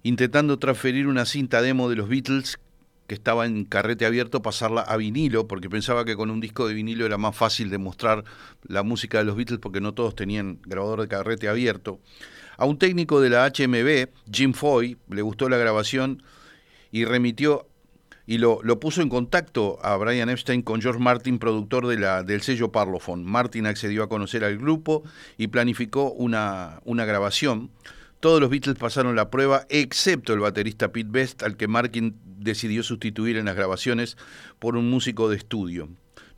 intentando 0.03 0.59
transferir 0.59 1.07
una 1.07 1.25
cinta 1.25 1.61
demo 1.61 1.89
de 1.89 1.95
los 1.95 2.09
Beatles 2.09 2.59
que 3.07 3.15
estaba 3.15 3.45
en 3.45 3.63
carrete 3.63 4.05
abierto, 4.05 4.41
pasarla 4.41 4.81
a 4.81 4.97
vinilo, 4.97 5.47
porque 5.47 5.69
pensaba 5.69 6.05
que 6.05 6.15
con 6.15 6.29
un 6.29 6.41
disco 6.41 6.67
de 6.67 6.73
vinilo 6.73 7.05
era 7.05 7.17
más 7.17 7.35
fácil 7.35 7.69
demostrar 7.69 8.25
la 8.67 8.83
música 8.83 9.17
de 9.17 9.23
los 9.23 9.37
Beatles, 9.37 9.59
porque 9.59 9.81
no 9.81 9.93
todos 9.93 10.13
tenían 10.13 10.59
grabador 10.65 11.01
de 11.01 11.07
carrete 11.07 11.47
abierto. 11.47 11.99
A 12.57 12.65
un 12.65 12.77
técnico 12.77 13.21
de 13.21 13.29
la 13.29 13.45
HMB, 13.45 14.09
Jim 14.31 14.53
Foy, 14.53 14.97
le 15.09 15.21
gustó 15.21 15.47
la 15.47 15.57
grabación 15.57 16.21
y 16.91 17.05
remitió 17.05 17.67
y 18.29 18.39
lo, 18.39 18.59
lo, 18.61 18.77
puso 18.77 19.01
en 19.01 19.07
contacto 19.07 19.79
a 19.81 19.95
Brian 19.95 20.29
Epstein 20.29 20.61
con 20.61 20.81
George 20.81 20.99
Martin, 20.99 21.39
productor 21.39 21.87
del 21.87 22.41
sello 22.41 22.73
Parlophone. 22.73 23.23
Martin 23.23 23.67
accedió 23.67 24.03
a 24.03 24.09
conocer 24.09 24.43
al 24.43 24.57
grupo 24.57 25.03
y 25.37 25.47
planificó 25.47 26.11
una, 26.11 26.81
una 26.83 27.05
grabación. 27.05 27.71
Todos 28.19 28.41
los 28.41 28.49
Beatles 28.49 28.77
pasaron 28.77 29.15
la 29.15 29.29
prueba, 29.29 29.65
excepto 29.69 30.33
el 30.33 30.41
baterista 30.41 30.91
Pete 30.91 31.09
Best, 31.09 31.41
al 31.41 31.55
que 31.55 31.69
Martin 31.69 32.19
decidió 32.37 32.83
sustituir 32.83 33.37
en 33.37 33.45
las 33.45 33.55
grabaciones 33.55 34.17
por 34.59 34.77
un 34.77 34.89
músico 34.89 35.29
de 35.29 35.37
estudio. 35.37 35.89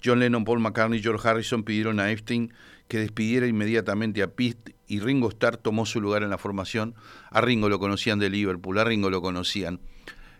John 0.03 0.19
Lennon, 0.19 0.45
Paul 0.45 0.59
McCartney 0.59 0.99
y 0.99 1.03
George 1.03 1.27
Harrison 1.27 1.63
pidieron 1.63 1.99
a 1.99 2.11
Epstein 2.11 2.53
que 2.87 2.99
despidiera 2.99 3.47
inmediatamente 3.47 4.23
a 4.23 4.31
Pete 4.31 4.75
y 4.87 4.99
Ringo 4.99 5.29
Starr 5.29 5.57
tomó 5.57 5.85
su 5.85 6.01
lugar 6.01 6.23
en 6.23 6.29
la 6.29 6.37
formación. 6.37 6.95
A 7.29 7.41
Ringo 7.41 7.69
lo 7.69 7.79
conocían 7.79 8.17
de 8.19 8.29
Liverpool, 8.29 8.79
a 8.79 8.83
Ringo 8.83 9.09
lo 9.09 9.21
conocían 9.21 9.79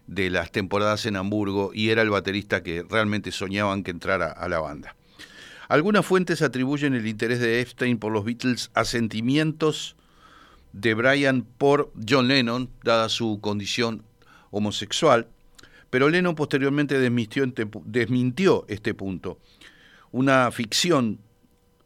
de 0.07 0.31
las 0.31 0.51
temporadas 0.51 1.05
en 1.05 1.15
Hamburgo 1.15 1.71
y 1.73 1.89
era 1.89 2.01
el 2.01 2.09
baterista 2.09 2.63
que 2.63 2.83
realmente 2.89 3.31
soñaban 3.31 3.83
que 3.83 3.91
entrara 3.91 4.31
a 4.31 4.49
la 4.49 4.59
banda. 4.59 4.95
Algunas 5.67 6.03
fuentes 6.03 6.41
atribuyen 6.41 6.95
el 6.95 7.05
interés 7.05 7.39
de 7.39 7.61
Epstein 7.61 7.99
por 7.99 8.11
los 8.11 8.25
Beatles 8.25 8.71
a 8.73 8.85
sentimientos 8.85 9.95
de 10.73 10.95
Brian 10.95 11.43
por 11.43 11.93
John 12.07 12.27
Lennon, 12.27 12.71
dada 12.83 13.07
su 13.09 13.39
condición 13.39 14.03
homosexual, 14.49 15.27
pero 15.89 16.09
Lennon 16.09 16.35
posteriormente 16.35 16.99
desmintió, 16.99 17.45
desmintió 17.85 18.65
este 18.67 18.93
punto. 18.93 19.39
Una 20.11 20.51
ficción 20.51 21.19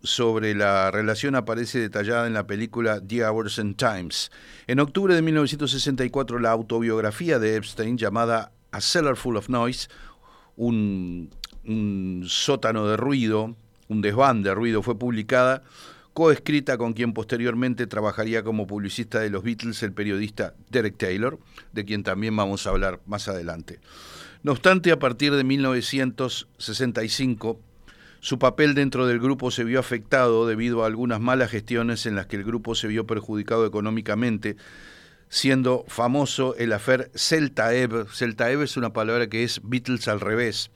sobre 0.04 0.54
la 0.54 0.92
relación 0.92 1.36
aparece 1.36 1.80
detallada 1.80 2.28
en 2.28 2.34
la 2.34 2.46
película 2.46 3.02
The 3.02 3.26
Hours 3.26 3.60
and 3.60 3.78
Times. 3.78 4.32
En 4.68 4.80
octubre 4.80 5.16
de 5.16 5.22
1964, 5.22 6.40
la 6.40 6.52
autobiografía 6.52 7.40
de 7.40 7.56
Epstein, 7.56 7.98
llamada 7.98 8.52
A 8.72 8.82
Cellar 8.82 9.16
Full 9.16 9.38
of 9.38 9.50
Noise, 9.50 9.88
un, 10.58 11.30
un 11.66 12.26
sótano 12.28 12.88
de 12.88 12.98
ruido, 12.98 13.56
un 13.88 14.02
desván 14.02 14.44
de 14.44 14.54
ruido, 14.54 14.84
fue 14.84 15.00
publicada, 15.00 15.64
coescrita 16.14 16.78
con 16.78 16.94
quien 16.94 17.14
posteriormente 17.14 17.88
trabajaría 17.88 18.44
como 18.44 18.68
publicista 18.68 19.20
de 19.20 19.30
los 19.30 19.44
Beatles, 19.44 19.84
el 19.84 19.92
periodista 19.94 20.54
Derek 20.70 20.98
Taylor, 20.98 21.40
de 21.72 21.86
quien 21.86 22.04
también 22.04 22.36
vamos 22.36 22.66
a 22.66 22.70
hablar 22.70 23.00
más 23.06 23.28
adelante. 23.28 23.80
No 24.44 24.52
obstante, 24.52 24.92
a 24.92 25.00
partir 25.00 25.34
de 25.34 25.44
1965, 25.44 27.60
su 28.20 28.40
papel 28.40 28.76
dentro 28.76 29.08
del 29.08 29.20
grupo 29.20 29.52
se 29.52 29.64
vio 29.64 29.80
afectado 29.80 30.48
debido 30.48 30.84
a 30.84 30.88
algunas 30.88 31.20
malas 31.20 31.52
gestiones 31.52 32.06
en 32.06 32.16
las 32.16 32.28
que 32.28 32.38
el 32.38 32.44
grupo 32.44 32.76
se 32.76 32.88
vio 32.88 33.08
perjudicado 33.08 33.66
económicamente, 33.66 34.56
siendo 35.30 35.84
famoso 35.88 36.56
el 36.58 36.74
afer 36.74 37.10
Celtaeb. 37.16 38.08
Celtaeb 38.08 38.62
es 38.62 38.78
una 38.78 38.94
palabra 38.94 39.28
que 39.28 39.44
es 39.44 39.62
Beatles 39.64 40.08
al 40.08 40.22
revés, 40.22 40.70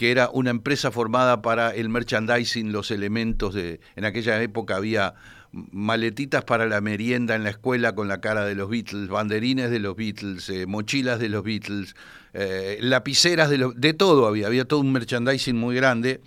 que 0.00 0.10
era 0.10 0.30
una 0.32 0.48
empresa 0.48 0.90
formada 0.90 1.42
para 1.42 1.74
el 1.74 1.90
merchandising, 1.90 2.72
los 2.72 2.90
elementos 2.90 3.52
de... 3.52 3.80
En 3.96 4.06
aquella 4.06 4.42
época 4.42 4.76
había 4.76 5.12
maletitas 5.52 6.42
para 6.42 6.64
la 6.64 6.80
merienda 6.80 7.34
en 7.34 7.44
la 7.44 7.50
escuela 7.50 7.94
con 7.94 8.08
la 8.08 8.18
cara 8.18 8.46
de 8.46 8.54
los 8.54 8.70
Beatles, 8.70 9.10
banderines 9.10 9.70
de 9.70 9.78
los 9.78 9.94
Beatles, 9.96 10.48
eh, 10.48 10.64
mochilas 10.64 11.20
de 11.20 11.28
los 11.28 11.44
Beatles, 11.44 11.94
eh, 12.32 12.78
lapiceras 12.80 13.50
de, 13.50 13.58
los, 13.58 13.78
de 13.78 13.92
todo 13.92 14.26
había, 14.26 14.46
había 14.46 14.64
todo 14.64 14.80
un 14.80 14.90
merchandising 14.90 15.58
muy 15.58 15.76
grande 15.76 16.22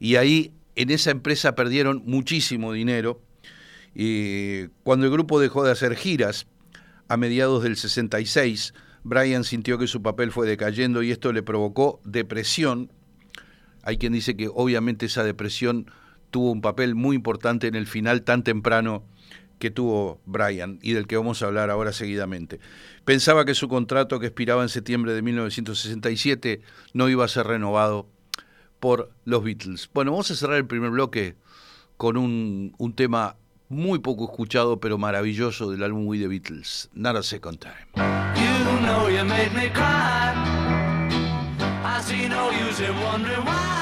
y 0.00 0.16
ahí 0.16 0.54
en 0.74 0.88
esa 0.88 1.10
empresa 1.10 1.54
perdieron 1.54 2.02
muchísimo 2.06 2.72
dinero 2.72 3.20
y 3.94 4.68
cuando 4.84 5.04
el 5.04 5.12
grupo 5.12 5.38
dejó 5.38 5.64
de 5.64 5.72
hacer 5.72 5.96
giras 5.96 6.46
a 7.08 7.18
mediados 7.18 7.62
del 7.62 7.76
66, 7.76 8.72
Brian 9.04 9.44
sintió 9.44 9.76
que 9.76 9.86
su 9.86 10.00
papel 10.00 10.32
fue 10.32 10.46
decayendo 10.46 11.02
y 11.02 11.10
esto 11.10 11.30
le 11.34 11.42
provocó 11.42 12.00
depresión. 12.04 12.90
Hay 13.82 13.98
quien 13.98 14.12
dice 14.12 14.36
que 14.36 14.48
obviamente 14.52 15.06
esa 15.06 15.24
depresión 15.24 15.86
tuvo 16.30 16.50
un 16.50 16.60
papel 16.60 16.94
muy 16.94 17.16
importante 17.16 17.66
en 17.66 17.74
el 17.74 17.86
final 17.86 18.22
tan 18.22 18.42
temprano 18.42 19.04
que 19.58 19.70
tuvo 19.70 20.20
Brian 20.26 20.80
y 20.82 20.92
del 20.92 21.06
que 21.06 21.16
vamos 21.16 21.40
a 21.40 21.46
hablar 21.46 21.70
ahora 21.70 21.92
seguidamente. 21.92 22.58
Pensaba 23.04 23.44
que 23.44 23.54
su 23.54 23.68
contrato 23.68 24.18
que 24.18 24.26
expiraba 24.26 24.62
en 24.62 24.68
septiembre 24.68 25.14
de 25.14 25.22
1967 25.22 26.62
no 26.94 27.08
iba 27.08 27.24
a 27.24 27.28
ser 27.28 27.46
renovado 27.46 28.08
por 28.80 29.12
los 29.24 29.44
Beatles. 29.44 29.88
Bueno, 29.94 30.10
vamos 30.10 30.32
a 30.32 30.34
cerrar 30.34 30.56
el 30.56 30.66
primer 30.66 30.90
bloque 30.90 31.36
con 31.96 32.16
un, 32.16 32.74
tema 32.96 33.36
muy 33.68 34.00
poco 34.00 34.24
escuchado 34.24 34.80
pero 34.80 34.98
maravilloso 34.98 35.70
del 35.70 35.84
álbum 35.84 36.08
We 36.08 36.18
The 36.18 36.26
Beatles, 36.26 36.90
Not 36.94 37.14
a 37.14 37.22
Second 37.22 37.60
Time. 37.60 37.86
You 38.34 38.80
know 38.80 39.08
you 39.08 39.24
made 39.24 39.54
me 39.54 39.70
cry. 39.70 40.32
Cause 42.72 42.80
you're 42.80 42.94
wondering 43.04 43.44
why? 43.44 43.81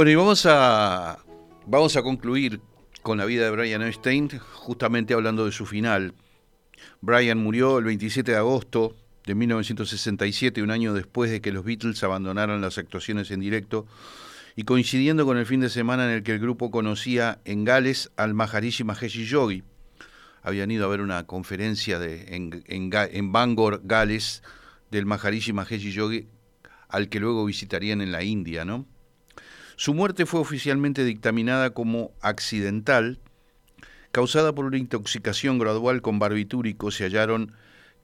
Bueno, 0.00 0.12
y 0.12 0.14
vamos 0.14 0.46
a, 0.46 1.18
vamos 1.66 1.94
a 1.94 2.02
concluir 2.02 2.62
con 3.02 3.18
la 3.18 3.26
vida 3.26 3.44
de 3.44 3.50
Brian 3.50 3.82
Epstein, 3.82 4.30
justamente 4.54 5.12
hablando 5.12 5.44
de 5.44 5.52
su 5.52 5.66
final. 5.66 6.14
Brian 7.02 7.36
murió 7.36 7.76
el 7.76 7.84
27 7.84 8.32
de 8.32 8.38
agosto 8.38 8.96
de 9.26 9.34
1967, 9.34 10.62
un 10.62 10.70
año 10.70 10.94
después 10.94 11.30
de 11.30 11.42
que 11.42 11.52
los 11.52 11.66
Beatles 11.66 12.02
abandonaran 12.02 12.62
las 12.62 12.78
actuaciones 12.78 13.30
en 13.30 13.40
directo 13.40 13.86
y 14.56 14.62
coincidiendo 14.62 15.26
con 15.26 15.36
el 15.36 15.44
fin 15.44 15.60
de 15.60 15.68
semana 15.68 16.06
en 16.06 16.12
el 16.12 16.22
que 16.22 16.32
el 16.32 16.38
grupo 16.38 16.70
conocía 16.70 17.42
en 17.44 17.66
Gales 17.66 18.10
al 18.16 18.32
Maharishi 18.32 18.84
Mahesh 18.84 19.26
Yogi. 19.26 19.64
Habían 20.42 20.70
ido 20.70 20.86
a 20.86 20.88
ver 20.88 21.02
una 21.02 21.26
conferencia 21.26 21.98
de, 21.98 22.34
en, 22.34 22.64
en, 22.68 22.90
en 22.94 23.32
Bangor, 23.32 23.82
Gales, 23.84 24.42
del 24.90 25.04
Maharishi 25.04 25.52
Mahesh 25.52 25.92
Yogi, 25.92 26.26
al 26.88 27.10
que 27.10 27.20
luego 27.20 27.44
visitarían 27.44 28.00
en 28.00 28.12
la 28.12 28.22
India, 28.22 28.64
¿no? 28.64 28.86
Su 29.80 29.94
muerte 29.94 30.26
fue 30.26 30.40
oficialmente 30.40 31.06
dictaminada 31.06 31.70
como 31.70 32.12
accidental, 32.20 33.18
causada 34.12 34.54
por 34.54 34.66
una 34.66 34.76
intoxicación 34.76 35.58
gradual 35.58 36.02
con 36.02 36.18
barbitúricos. 36.18 36.96
Se 36.96 37.04
hallaron 37.04 37.54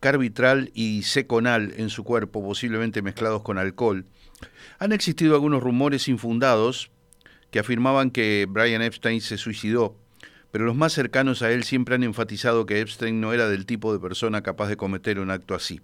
carbitral 0.00 0.70
y 0.72 1.02
seconal 1.02 1.74
en 1.76 1.90
su 1.90 2.02
cuerpo, 2.02 2.42
posiblemente 2.42 3.02
mezclados 3.02 3.42
con 3.42 3.58
alcohol. 3.58 4.06
Han 4.78 4.92
existido 4.92 5.34
algunos 5.34 5.62
rumores 5.62 6.08
infundados 6.08 6.90
que 7.50 7.58
afirmaban 7.58 8.10
que 8.10 8.46
Brian 8.48 8.80
Epstein 8.80 9.20
se 9.20 9.36
suicidó, 9.36 9.98
pero 10.52 10.64
los 10.64 10.76
más 10.76 10.94
cercanos 10.94 11.42
a 11.42 11.52
él 11.52 11.62
siempre 11.62 11.94
han 11.94 12.04
enfatizado 12.04 12.64
que 12.64 12.80
Epstein 12.80 13.20
no 13.20 13.34
era 13.34 13.50
del 13.50 13.66
tipo 13.66 13.92
de 13.92 14.00
persona 14.00 14.42
capaz 14.42 14.68
de 14.68 14.78
cometer 14.78 15.18
un 15.18 15.30
acto 15.30 15.54
así. 15.54 15.82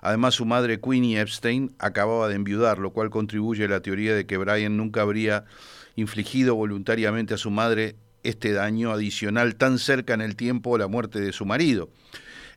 Además, 0.00 0.34
su 0.34 0.44
madre 0.44 0.80
Queenie 0.80 1.20
Epstein 1.20 1.74
acababa 1.78 2.28
de 2.28 2.34
enviudar, 2.34 2.78
lo 2.78 2.90
cual 2.90 3.10
contribuye 3.10 3.64
a 3.64 3.68
la 3.68 3.80
teoría 3.80 4.14
de 4.14 4.26
que 4.26 4.36
Brian 4.36 4.76
nunca 4.76 5.02
habría 5.02 5.44
infligido 5.96 6.54
voluntariamente 6.54 7.34
a 7.34 7.38
su 7.38 7.50
madre 7.50 7.96
este 8.22 8.52
daño 8.52 8.90
adicional 8.90 9.56
tan 9.56 9.78
cerca 9.78 10.14
en 10.14 10.20
el 10.20 10.36
tiempo 10.36 10.72
de 10.72 10.80
la 10.80 10.88
muerte 10.88 11.20
de 11.20 11.32
su 11.32 11.46
marido. 11.46 11.88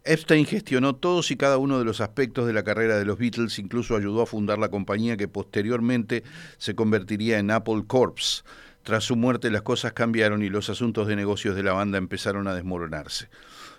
Epstein 0.05 0.45
gestionó 0.45 0.95
todos 0.95 1.29
y 1.29 1.35
cada 1.35 1.57
uno 1.57 1.77
de 1.77 1.85
los 1.85 1.99
aspectos 2.01 2.47
de 2.47 2.53
la 2.53 2.63
carrera 2.63 2.97
de 2.97 3.05
los 3.05 3.17
Beatles, 3.17 3.59
incluso 3.59 3.95
ayudó 3.95 4.21
a 4.21 4.25
fundar 4.25 4.57
la 4.57 4.69
compañía 4.69 5.17
que 5.17 5.27
posteriormente 5.27 6.23
se 6.57 6.73
convertiría 6.73 7.37
en 7.37 7.51
Apple 7.51 7.83
Corps. 7.85 8.45
Tras 8.83 9.03
su 9.03 9.15
muerte 9.15 9.51
las 9.51 9.61
cosas 9.61 9.93
cambiaron 9.93 10.41
y 10.41 10.49
los 10.49 10.69
asuntos 10.69 11.07
de 11.07 11.15
negocios 11.15 11.55
de 11.55 11.63
la 11.63 11.73
banda 11.73 11.97
empezaron 11.97 12.47
a 12.47 12.55
desmoronarse. 12.55 13.27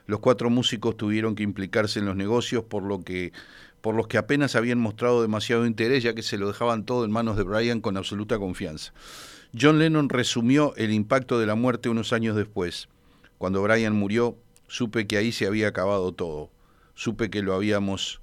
Los 0.07 0.21
cuatro 0.21 0.51
músicos 0.51 0.97
tuvieron 0.97 1.35
que 1.35 1.43
implicarse 1.43 2.01
en 2.01 2.07
los 2.07 2.17
negocios 2.17 2.65
por 2.65 2.83
lo 2.83 3.01
que 3.01 3.33
por 3.81 3.95
los 3.95 4.09
que 4.09 4.19
apenas 4.19 4.57
habían 4.57 4.79
mostrado 4.79 5.23
demasiado 5.23 5.65
interés 5.67 6.03
ya 6.03 6.15
que 6.15 6.23
se 6.23 6.37
lo 6.37 6.49
dejaban 6.49 6.85
todo 6.85 7.05
en 7.05 7.11
manos 7.11 7.37
de 7.37 7.45
Brian 7.45 7.81
con 7.81 7.97
absoluta 7.97 8.39
confianza. 8.39 8.93
John 9.59 9.79
Lennon 9.79 10.09
resumió 10.09 10.75
el 10.77 10.93
impacto 10.93 11.39
de 11.39 11.47
la 11.47 11.55
muerte 11.55 11.89
unos 11.89 12.13
años 12.13 12.37
después. 12.37 12.89
Cuando 13.39 13.63
Brian 13.63 13.95
murió, 13.95 14.37
supe 14.69 15.07
que 15.07 15.17
ahí 15.17 15.33
se 15.33 15.47
había 15.47 15.69
acabado 15.69 16.13
todo. 16.13 16.51
Supe 16.95 17.31
que 17.31 17.43
lo 17.43 17.55
habíamos 17.55 18.21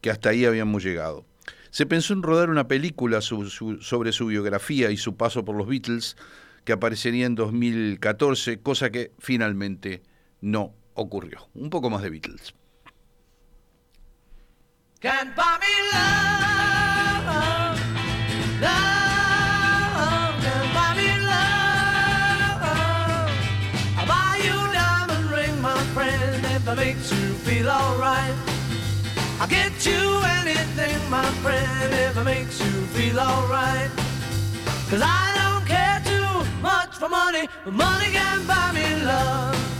que 0.00 0.10
hasta 0.10 0.30
ahí 0.30 0.44
habíamos 0.44 0.82
llegado. 0.82 1.24
Se 1.70 1.86
pensó 1.86 2.14
en 2.14 2.22
rodar 2.22 2.50
una 2.50 2.66
película 2.66 3.20
sobre 3.20 4.12
su 4.12 4.26
biografía 4.26 4.90
y 4.90 4.96
su 4.96 5.14
paso 5.16 5.44
por 5.44 5.54
los 5.54 5.68
Beatles 5.68 6.16
que 6.64 6.72
aparecería 6.72 7.26
en 7.26 7.36
2014, 7.36 8.60
cosa 8.60 8.90
que 8.90 9.12
finalmente 9.18 10.02
no 10.40 10.74
ocurrió. 11.00 11.48
Un 11.54 11.70
poco 11.70 11.90
más 11.90 12.02
de 12.02 12.10
Beatles. 12.10 12.54
Can't 15.00 15.34
buy 15.34 15.58
me 15.60 15.66
love, 15.92 17.26
love, 18.60 19.00
it 26.70 26.76
makes 26.76 27.10
you 27.10 27.34
feel 27.44 27.68
alright. 27.68 28.34
I'll 29.40 29.48
get 29.48 29.84
you 29.84 30.22
anything, 30.38 31.10
my 31.10 31.24
friend, 31.42 31.92
if 31.94 32.16
it 32.16 32.24
makes 32.24 32.60
you 32.60 32.72
feel 32.94 33.18
alright. 33.18 33.90
Cause 34.90 35.02
I 35.02 35.32
don't 35.40 35.66
care 35.66 36.00
too 36.04 36.44
much 36.60 36.94
for 36.96 37.08
money, 37.08 37.48
but 37.64 37.72
money 37.72 38.10
can 38.12 38.46
buy 38.46 38.72
me 38.72 39.02
love. 39.04 39.79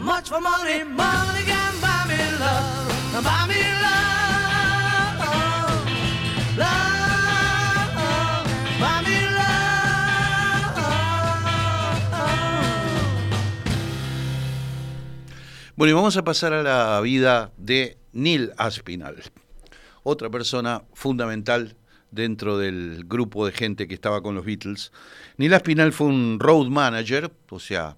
Much 0.00 0.28
for 0.28 0.40
money. 0.40 0.84
Bueno, 15.76 15.90
y 15.90 15.94
vamos 15.94 16.16
a 16.16 16.24
pasar 16.24 16.54
a 16.54 16.62
la 16.62 16.98
vida 17.02 17.52
de 17.58 17.98
Neil 18.12 18.52
Aspinall, 18.56 19.22
otra 20.04 20.30
persona 20.30 20.84
fundamental 20.94 21.76
dentro 22.10 22.58
del 22.58 23.04
grupo 23.06 23.46
de 23.46 23.52
gente 23.52 23.88
que 23.88 23.94
estaba 23.94 24.22
con 24.22 24.34
los 24.34 24.44
Beatles. 24.44 24.92
Neil 25.36 25.54
Aspinall 25.54 25.92
fue 25.92 26.08
un 26.08 26.38
road 26.40 26.68
manager, 26.68 27.32
o 27.50 27.60
sea, 27.60 27.96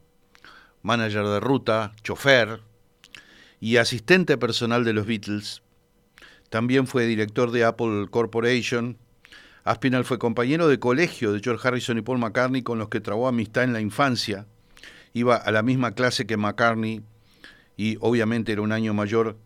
manager 0.83 1.25
de 1.25 1.40
ruta, 1.40 1.94
chofer 2.03 2.61
y 3.61 3.77
asistente 3.77 4.38
personal 4.38 4.85
de 4.85 4.92
los 4.92 5.07
Beatles. 5.07 5.62
También 6.51 6.87
fue 6.87 7.07
director 7.07 7.51
de 7.51 7.64
Apple 7.64 8.07
Corporation. 8.11 8.97
Aspinall 9.64 10.05
fue 10.05 10.18
compañero 10.18 10.66
de 10.68 10.79
colegio 10.79 11.33
de 11.33 11.40
George 11.40 11.66
Harrison 11.66 11.99
y 11.99 12.03
Paul 12.03 12.18
McCartney 12.18 12.62
con 12.62 12.79
los 12.79 12.88
que 12.88 13.01
trabó 13.01 13.29
amistad 13.29 13.64
en 13.64 13.73
la 13.73 13.81
infancia. 13.81 14.47
Iba 15.12 15.37
a 15.37 15.51
la 15.51 15.62
misma 15.62 15.92
clase 15.92 16.27
que 16.27 16.37
McCartney 16.37 17.03
y 17.77 17.97
obviamente 18.01 18.53
era 18.53 18.62
un 18.62 18.73
año 18.73 18.94
mayor 18.94 19.37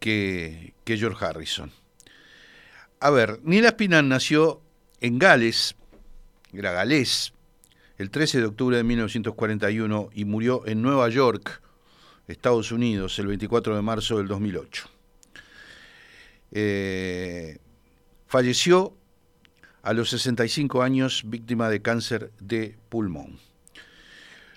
que, 0.00 0.74
que 0.84 0.96
George 0.96 1.24
Harrison. 1.24 1.70
A 3.02 3.10
ver, 3.10 3.40
Neil 3.42 3.66
Aspinall 3.66 4.08
nació 4.08 4.62
en 5.00 5.18
Gales, 5.18 5.74
era 6.52 6.70
galés, 6.70 7.32
el 7.98 8.10
13 8.12 8.38
de 8.38 8.46
octubre 8.46 8.76
de 8.76 8.84
1941 8.84 10.10
y 10.14 10.24
murió 10.24 10.64
en 10.68 10.82
Nueva 10.82 11.08
York, 11.08 11.62
Estados 12.28 12.70
Unidos, 12.70 13.18
el 13.18 13.26
24 13.26 13.74
de 13.74 13.82
marzo 13.82 14.18
del 14.18 14.28
2008. 14.28 14.88
Eh, 16.52 17.58
falleció 18.28 18.96
a 19.82 19.94
los 19.94 20.10
65 20.10 20.84
años 20.84 21.24
víctima 21.26 21.68
de 21.70 21.82
cáncer 21.82 22.30
de 22.38 22.76
pulmón. 22.88 23.40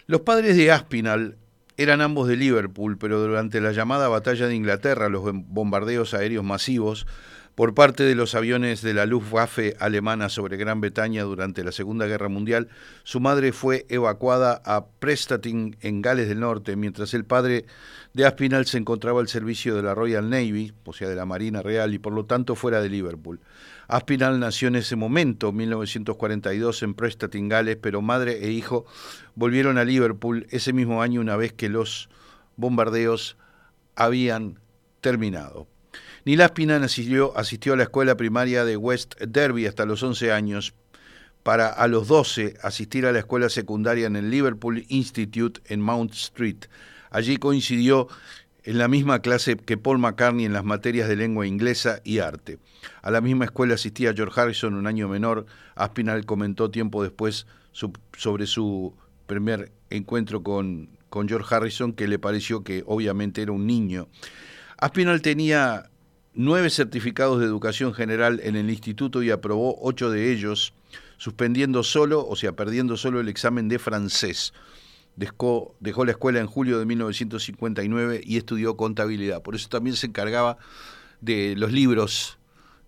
Los 0.06 0.22
padres 0.22 0.56
de 0.56 0.72
Aspinall 0.72 1.36
eran 1.78 2.00
ambos 2.00 2.28
de 2.28 2.36
Liverpool, 2.36 3.00
pero 3.00 3.20
durante 3.20 3.60
la 3.60 3.72
llamada 3.72 4.08
Batalla 4.08 4.46
de 4.46 4.54
Inglaterra, 4.54 5.10
los 5.10 5.24
bombardeos 5.34 6.14
aéreos 6.14 6.44
masivos 6.44 7.08
por 7.56 7.74
parte 7.74 8.04
de 8.04 8.16
los 8.16 8.36
aviones 8.36 8.82
de 8.82 8.94
la 8.94 9.06
Luftwaffe 9.06 9.78
alemana 9.80 10.28
sobre 10.28 10.58
Gran 10.58 10.82
Bretaña 10.82 11.24
durante 11.24 11.64
la 11.64 11.72
Segunda 11.72 12.06
Guerra 12.06 12.28
Mundial, 12.28 12.68
su 13.04 13.22
madre 13.22 13.54
fue 13.54 13.86
evacuada 13.88 14.62
a 14.66 14.88
Prestatyn 15.00 15.78
en 15.80 16.02
Gales 16.02 16.28
del 16.28 16.42
Norte, 16.42 16.76
mientras 16.76 17.14
el 17.14 17.24
padre 17.24 17.66
de 18.14 18.26
Aspinall 18.26 18.66
se 18.66 18.78
encontraba 18.78 19.22
al 19.22 19.30
servicio 19.30 19.74
de 19.76 19.84
la 19.84 19.96
Royal 19.96 20.30
Navy, 20.30 20.74
o 20.84 20.92
sea, 20.92 21.08
de 21.08 21.16
la 21.16 21.26
Marina 21.26 21.62
Real, 21.62 21.94
y 21.94 22.00
por 22.00 22.12
lo 22.12 22.26
tanto 22.26 22.56
fuera 22.56 22.82
de 22.82 22.90
Liverpool. 22.90 23.40
Aspinall 23.88 24.40
nació 24.40 24.68
en 24.68 24.76
ese 24.76 24.98
momento, 24.98 25.54
1942, 25.54 26.84
en 26.84 26.94
Prestatyn, 26.94 27.48
Gales, 27.48 27.78
pero 27.78 28.02
madre 28.02 28.46
e 28.46 28.52
hijo 28.52 28.86
volvieron 29.36 29.78
a 29.78 29.86
Liverpool 29.86 30.46
ese 30.50 30.74
mismo 30.74 31.02
año 31.02 31.22
una 31.22 31.38
vez 31.38 31.54
que 31.54 31.70
los 31.70 32.10
bombardeos 32.58 33.38
habían 33.96 34.60
terminado. 35.00 35.68
Neil 36.26 36.42
Aspinall 36.42 36.84
asistió, 36.84 37.38
asistió 37.38 37.74
a 37.74 37.76
la 37.76 37.84
escuela 37.84 38.18
primaria 38.18 38.66
de 38.66 38.78
West 38.78 39.14
Derby 39.22 39.68
hasta 39.68 39.86
los 39.86 40.02
11 40.02 40.32
años, 40.32 40.74
para 41.44 41.68
a 41.68 41.88
los 41.88 42.08
12 42.08 42.56
asistir 42.64 43.06
a 43.06 43.12
la 43.12 43.20
escuela 43.20 43.48
secundaria 43.48 44.08
en 44.08 44.16
el 44.16 44.32
Liverpool 44.32 44.84
Institute 44.90 45.62
en 45.68 45.82
Mount 45.82 46.14
Street. 46.14 46.66
Allí 47.12 47.38
coincidió 47.38 48.08
en 48.64 48.80
la 48.80 48.88
misma 48.88 49.20
clase 49.20 49.56
que 49.56 49.78
Paul 49.78 50.00
McCartney 50.00 50.46
en 50.46 50.54
las 50.54 50.64
materias 50.64 51.08
de 51.08 51.16
lengua 51.16 51.46
inglesa 51.46 52.02
y 52.04 52.18
arte. 52.18 52.58
A 53.04 53.12
la 53.12 53.22
misma 53.22 53.46
escuela 53.46 53.76
asistía 53.76 54.16
George 54.16 54.42
Harrison, 54.42 54.74
un 54.74 54.88
año 54.88 55.08
menor. 55.08 55.46
Aspinall 55.76 56.26
comentó 56.26 56.72
tiempo 56.72 57.04
después 57.04 57.46
sobre 58.18 58.48
su 58.48 58.96
primer 59.28 59.72
encuentro 59.92 60.42
con, 60.42 60.90
con 61.10 61.30
George 61.30 61.54
Harrison, 61.54 61.94
que 61.94 62.08
le 62.08 62.18
pareció 62.18 62.64
que 62.64 62.84
obviamente 62.88 63.44
era 63.44 63.52
un 63.52 63.68
niño. 63.68 64.08
Aspinall 64.78 65.22
tenía 65.22 65.92
nueve 66.36 66.70
certificados 66.70 67.40
de 67.40 67.46
educación 67.46 67.94
general 67.94 68.42
en 68.44 68.56
el 68.56 68.70
instituto 68.70 69.24
y 69.24 69.32
aprobó 69.32 69.78
ocho 69.82 70.10
de 70.10 70.32
ellos, 70.32 70.74
suspendiendo 71.18 71.84
solo, 71.84 72.28
o 72.28 72.36
sea, 72.36 72.52
perdiendo 72.52 72.98
solo 72.98 73.20
el 73.20 73.30
examen 73.30 73.68
de 73.70 73.80
francés. 73.80 74.54
Dejó, 75.16 75.76
la 75.80 76.12
escuela 76.12 76.42
en 76.42 76.48
julio 76.48 76.78
de 76.78 76.86
1959 76.86 78.22
y 78.24 78.38
estudió 78.38 78.76
contabilidad. 78.76 79.42
Por 79.42 79.56
eso 79.56 79.70
también 79.70 79.96
se 79.96 80.08
encargaba 80.08 80.58
de 81.22 81.56
los 81.56 81.72
libros 81.72 82.38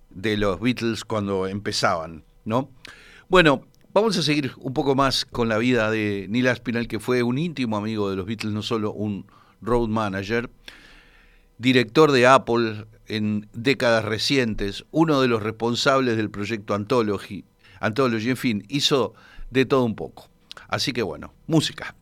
de 0.10 0.36
los 0.36 0.60
Beatles 0.60 1.05
cuando 1.05 1.47
empezaban, 1.47 2.23
¿no? 2.43 2.69
Bueno, 3.29 3.63
vamos 3.93 4.17
a 4.17 4.23
seguir 4.23 4.51
un 4.57 4.73
poco 4.73 4.93
más 4.93 5.23
con 5.25 5.47
la 5.47 5.57
vida 5.57 5.89
de 5.89 6.27
Neil 6.29 6.47
Aspinall, 6.47 6.88
que 6.88 6.99
fue 6.99 7.23
un 7.23 7.38
íntimo 7.38 7.77
amigo 7.77 8.10
de 8.10 8.17
los 8.17 8.25
Beatles, 8.25 8.53
no 8.53 8.62
solo 8.62 8.91
un 8.91 9.25
road 9.62 9.88
manager, 9.88 10.49
director 11.57 12.12
de 12.12 12.27
Apple, 12.27 12.86
en 13.08 13.50
décadas 13.54 14.06
recientes, 14.06 14.86
uno 14.91 15.22
de 15.22 15.28
los 15.28 15.43
responsables 15.43 16.17
del 16.17 16.30
proyecto 16.30 16.74
Anthology, 16.74 17.46
Anthology, 17.80 18.30
en 18.30 18.38
fin, 18.38 18.63
hizo 18.67 19.13
de 19.50 19.65
todo 19.65 19.84
un 19.84 19.96
poco. 19.96 20.30
Así 20.67 20.93
que 20.93 21.04
bueno, 21.04 21.34
música. 21.46 21.96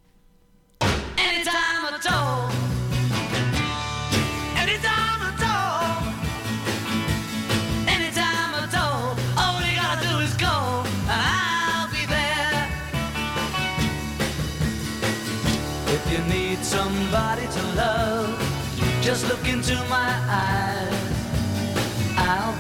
somebody 16.66 17.46
to 17.48 17.62
love, 17.76 19.02
just 19.02 19.28
look 19.30 19.48
into 19.48 19.76
my 19.88 20.10
eyes. 20.28 20.75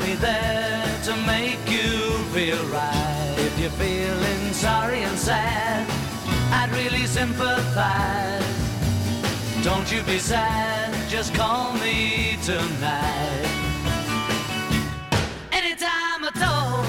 Be 0.05 0.13
there 0.13 0.99
to 1.05 1.15
make 1.25 1.67
you 1.67 2.19
feel 2.31 2.63
right. 2.67 3.35
If 3.39 3.57
you're 3.57 3.71
feeling 3.71 4.53
sorry 4.53 5.01
and 5.01 5.17
sad, 5.17 5.89
I'd 6.51 6.69
really 6.73 7.07
sympathize. 7.07 8.43
Don't 9.63 9.91
you 9.91 10.03
be 10.03 10.19
sad, 10.19 10.93
just 11.09 11.33
call 11.33 11.73
me 11.73 12.37
tonight. 12.43 13.49
Anytime 15.51 16.23
at 16.29 16.39
all, 16.49 16.85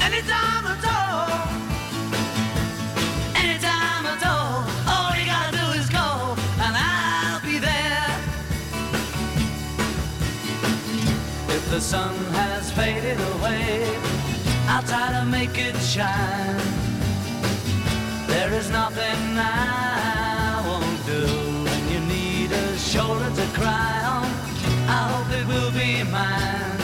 anytime 0.00 0.66
at 0.74 0.84
all. 0.84 1.49
The 11.80 11.86
sun 11.86 12.14
has 12.34 12.70
faded 12.72 13.18
away, 13.34 13.82
I'll 14.68 14.82
try 14.82 15.12
to 15.18 15.24
make 15.24 15.56
it 15.56 15.74
shine. 15.76 16.60
There 18.26 18.52
is 18.52 18.68
nothing 18.68 19.20
I 19.38 20.62
won't 20.68 21.00
do 21.06 21.24
when 21.68 21.82
you 21.92 22.00
need 22.00 22.52
a 22.52 22.76
shoulder 22.76 23.30
to 23.34 23.46
cry 23.58 23.94
on. 24.16 24.28
I 24.96 25.00
hope 25.12 25.30
it 25.40 25.46
will 25.52 25.72
be 25.72 26.04
mine. 26.04 26.80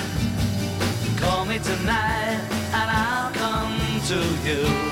Call 1.18 1.44
me 1.44 1.58
tonight 1.58 2.40
and 2.78 2.88
I'll 3.04 3.32
come 3.32 3.76
to 4.10 4.18
you. 4.48 4.85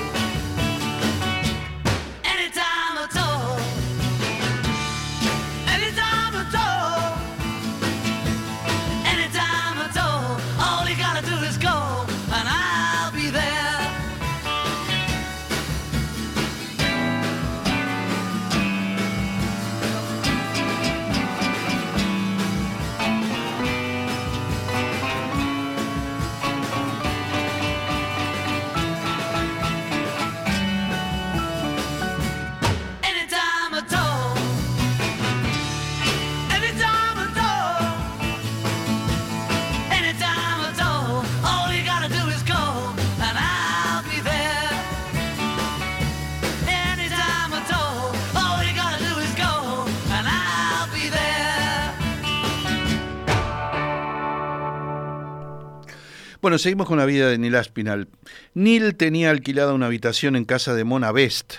Bueno, 56.45 56.59
seguimos 56.59 56.87
con 56.87 56.99
la 56.99 57.07
vida 57.07 57.27
de 57.27 57.39
Neil 57.39 57.55
Aspinall. 57.55 58.07
Neil 58.53 58.95
tenía 58.95 59.31
alquilada 59.31 59.73
una 59.73 59.87
habitación 59.87 60.35
en 60.35 60.45
casa 60.45 60.75
de 60.75 60.83
Mona 60.83 61.11
Best, 61.11 61.55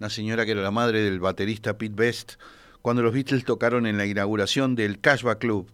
una 0.00 0.10
señora 0.10 0.44
que 0.44 0.50
era 0.50 0.60
la 0.60 0.70
madre 0.70 1.00
del 1.00 1.18
baterista 1.18 1.78
Pete 1.78 1.94
Best, 1.96 2.32
cuando 2.82 3.00
los 3.00 3.14
Beatles 3.14 3.46
tocaron 3.46 3.86
en 3.86 3.96
la 3.96 4.04
inauguración 4.04 4.74
del 4.74 5.00
Cashback 5.00 5.38
Club. 5.38 5.70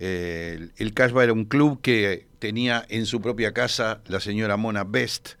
Eh, 0.00 0.70
el 0.78 0.94
Cashback 0.94 1.22
era 1.22 1.32
un 1.32 1.44
club 1.44 1.80
que 1.80 2.26
tenía 2.40 2.84
en 2.88 3.06
su 3.06 3.20
propia 3.20 3.54
casa 3.54 4.00
la 4.08 4.18
señora 4.18 4.56
Mona 4.56 4.82
Best. 4.82 5.34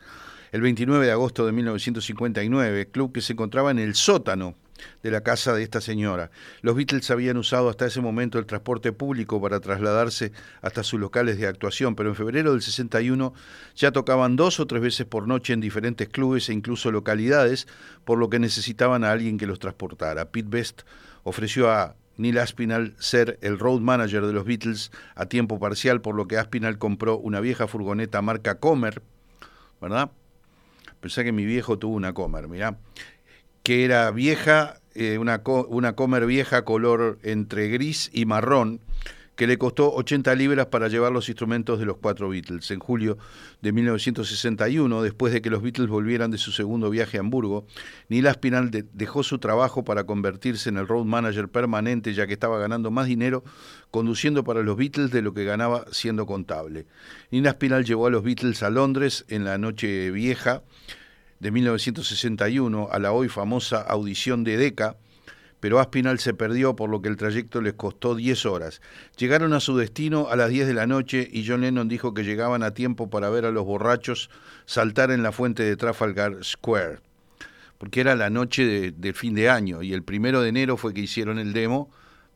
El 0.52 0.60
29 0.60 1.06
de 1.06 1.10
agosto 1.10 1.44
de 1.44 1.50
1959, 1.50 2.92
club 2.92 3.12
que 3.12 3.22
se 3.22 3.32
encontraba 3.32 3.72
en 3.72 3.80
el 3.80 3.96
sótano 3.96 4.54
de 5.02 5.10
la 5.10 5.22
casa 5.22 5.54
de 5.54 5.62
esta 5.62 5.80
señora. 5.80 6.30
Los 6.62 6.76
Beatles 6.76 7.10
habían 7.10 7.36
usado 7.36 7.68
hasta 7.68 7.86
ese 7.86 8.00
momento 8.00 8.38
el 8.38 8.46
transporte 8.46 8.92
público 8.92 9.40
para 9.40 9.60
trasladarse 9.60 10.32
hasta 10.62 10.82
sus 10.82 11.00
locales 11.00 11.38
de 11.38 11.46
actuación, 11.46 11.94
pero 11.94 12.08
en 12.08 12.14
febrero 12.14 12.52
del 12.52 12.62
61 12.62 13.34
ya 13.76 13.92
tocaban 13.92 14.36
dos 14.36 14.60
o 14.60 14.66
tres 14.66 14.82
veces 14.82 15.06
por 15.06 15.28
noche 15.28 15.52
en 15.52 15.60
diferentes 15.60 16.08
clubes 16.08 16.48
e 16.48 16.52
incluso 16.52 16.90
localidades, 16.90 17.66
por 18.04 18.18
lo 18.18 18.30
que 18.30 18.38
necesitaban 18.38 19.04
a 19.04 19.12
alguien 19.12 19.38
que 19.38 19.46
los 19.46 19.58
transportara. 19.58 20.30
Pete 20.30 20.48
Best 20.48 20.82
ofreció 21.22 21.70
a 21.70 21.96
Neil 22.16 22.38
Aspinall 22.38 22.94
ser 22.98 23.38
el 23.42 23.58
road 23.58 23.80
manager 23.80 24.26
de 24.26 24.32
los 24.32 24.44
Beatles 24.44 24.92
a 25.14 25.26
tiempo 25.26 25.58
parcial, 25.58 26.00
por 26.00 26.14
lo 26.14 26.28
que 26.28 26.38
Aspinall 26.38 26.78
compró 26.78 27.18
una 27.18 27.40
vieja 27.40 27.66
furgoneta 27.66 28.22
marca 28.22 28.60
Comer, 28.60 29.02
¿verdad? 29.80 30.10
Pensé 31.00 31.24
que 31.24 31.32
mi 31.32 31.44
viejo 31.44 31.78
tuvo 31.78 31.96
una 31.96 32.14
Comer, 32.14 32.48
mirá 32.48 32.78
que 33.64 33.84
era 33.84 34.10
vieja, 34.12 34.80
eh, 34.94 35.18
una, 35.18 35.42
una 35.68 35.94
Comer 35.96 36.26
vieja 36.26 36.64
color 36.64 37.18
entre 37.24 37.68
gris 37.68 38.10
y 38.12 38.26
marrón, 38.26 38.80
que 39.36 39.48
le 39.48 39.58
costó 39.58 39.92
80 39.92 40.32
libras 40.36 40.66
para 40.66 40.86
llevar 40.86 41.10
los 41.10 41.28
instrumentos 41.28 41.80
de 41.80 41.86
los 41.86 41.96
cuatro 41.96 42.28
Beatles. 42.28 42.70
En 42.70 42.78
julio 42.78 43.18
de 43.62 43.72
1961, 43.72 45.02
después 45.02 45.32
de 45.32 45.42
que 45.42 45.50
los 45.50 45.60
Beatles 45.60 45.88
volvieran 45.88 46.30
de 46.30 46.38
su 46.38 46.52
segundo 46.52 46.88
viaje 46.88 47.16
a 47.16 47.20
Hamburgo, 47.20 47.66
Neil 48.08 48.28
Aspinall 48.28 48.70
de- 48.70 48.84
dejó 48.92 49.24
su 49.24 49.38
trabajo 49.40 49.82
para 49.82 50.04
convertirse 50.04 50.68
en 50.68 50.76
el 50.76 50.86
road 50.86 51.04
manager 51.04 51.48
permanente, 51.48 52.14
ya 52.14 52.28
que 52.28 52.34
estaba 52.34 52.60
ganando 52.60 52.92
más 52.92 53.06
dinero 53.08 53.42
conduciendo 53.90 54.44
para 54.44 54.62
los 54.62 54.76
Beatles 54.76 55.10
de 55.10 55.22
lo 55.22 55.34
que 55.34 55.44
ganaba 55.44 55.84
siendo 55.90 56.26
contable. 56.26 56.86
Neil 57.32 57.48
Aspinall 57.48 57.84
llevó 57.84 58.06
a 58.06 58.10
los 58.10 58.22
Beatles 58.22 58.62
a 58.62 58.70
Londres 58.70 59.24
en 59.28 59.44
la 59.44 59.58
noche 59.58 60.12
vieja 60.12 60.62
de 61.44 61.50
1961 61.50 62.88
a 62.90 62.98
la 62.98 63.12
hoy 63.12 63.28
famosa 63.28 63.82
audición 63.82 64.44
de 64.44 64.56
Decca, 64.56 64.96
pero 65.60 65.78
Aspinall 65.78 66.18
se 66.18 66.32
perdió 66.32 66.74
por 66.74 66.88
lo 66.88 67.02
que 67.02 67.10
el 67.10 67.18
trayecto 67.18 67.60
les 67.60 67.74
costó 67.74 68.14
10 68.14 68.46
horas. 68.46 68.80
Llegaron 69.18 69.52
a 69.52 69.60
su 69.60 69.76
destino 69.76 70.28
a 70.30 70.36
las 70.36 70.48
10 70.48 70.66
de 70.68 70.72
la 70.72 70.86
noche 70.86 71.28
y 71.30 71.46
John 71.46 71.60
Lennon 71.60 71.86
dijo 71.86 72.14
que 72.14 72.24
llegaban 72.24 72.62
a 72.62 72.72
tiempo 72.72 73.10
para 73.10 73.28
ver 73.28 73.44
a 73.44 73.50
los 73.50 73.66
borrachos 73.66 74.30
saltar 74.64 75.10
en 75.10 75.22
la 75.22 75.32
fuente 75.32 75.62
de 75.64 75.76
Trafalgar 75.76 76.42
Square, 76.42 77.00
porque 77.76 78.00
era 78.00 78.14
la 78.14 78.30
noche 78.30 78.64
de, 78.64 78.92
de 78.92 79.12
fin 79.12 79.34
de 79.34 79.50
año 79.50 79.82
y 79.82 79.92
el 79.92 80.02
primero 80.02 80.40
de 80.40 80.48
enero 80.48 80.78
fue 80.78 80.94
que 80.94 81.02
hicieron 81.02 81.38
el 81.38 81.52
demo 81.52 81.90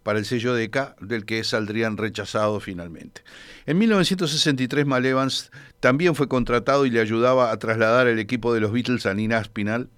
para 0.09 0.21
el 0.21 0.25
sello 0.25 0.55
Decca, 0.55 0.97
del 1.03 1.27
que 1.27 1.45
saldrían 1.45 1.99
rechazados 1.99 2.65
finalmente. 2.65 3.21
En 3.67 3.77
1963, 3.77 4.87
Mal 4.87 5.05
Evans 5.05 5.51
también 5.81 6.15
fue 6.15 6.29
contratado 6.29 6.87
y 6.87 6.91
le 6.91 7.01
ayudaba 7.01 7.53
a 7.53 7.59
trasladar 7.59 8.07
el 8.07 8.19
equipo 8.19 8.55
de 8.55 8.61
los 8.61 8.73
Beatles 8.73 9.05
a 9.05 9.13
Nina 9.13 9.37
Aspinall, 9.37 9.91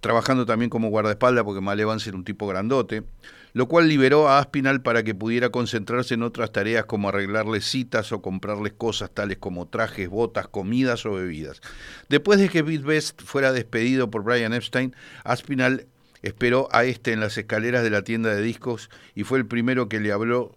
trabajando 0.00 0.46
también 0.46 0.68
como 0.68 0.88
guardaespaldas 0.88 1.44
porque 1.44 1.60
Mal 1.60 1.78
Evans 1.78 2.04
era 2.08 2.16
un 2.16 2.24
tipo 2.24 2.48
grandote, 2.48 3.04
lo 3.52 3.68
cual 3.68 3.86
liberó 3.86 4.28
a 4.28 4.40
Aspinall 4.40 4.82
para 4.82 5.04
que 5.04 5.14
pudiera 5.14 5.50
concentrarse 5.50 6.14
en 6.14 6.24
otras 6.24 6.50
tareas 6.50 6.86
como 6.86 7.08
arreglarles 7.08 7.66
citas 7.66 8.10
o 8.10 8.20
comprarles 8.20 8.72
cosas 8.72 9.12
tales 9.12 9.38
como 9.38 9.68
trajes, 9.68 10.08
botas, 10.08 10.48
comidas 10.48 11.06
o 11.06 11.12
bebidas. 11.12 11.60
Después 12.08 12.40
de 12.40 12.48
que 12.48 12.64
Pete 12.64 12.82
Best 12.82 13.22
fuera 13.22 13.52
despedido 13.52 14.10
por 14.10 14.24
Brian 14.24 14.54
Epstein, 14.54 14.96
Aspinall 15.22 15.86
esperó 16.26 16.68
a 16.72 16.84
este 16.84 17.12
en 17.12 17.20
las 17.20 17.36
escaleras 17.38 17.82
de 17.82 17.90
la 17.90 18.02
tienda 18.02 18.34
de 18.34 18.42
discos 18.42 18.90
y 19.14 19.24
fue 19.24 19.38
el 19.38 19.46
primero 19.46 19.88
que 19.88 20.00
le 20.00 20.12
habló 20.12 20.54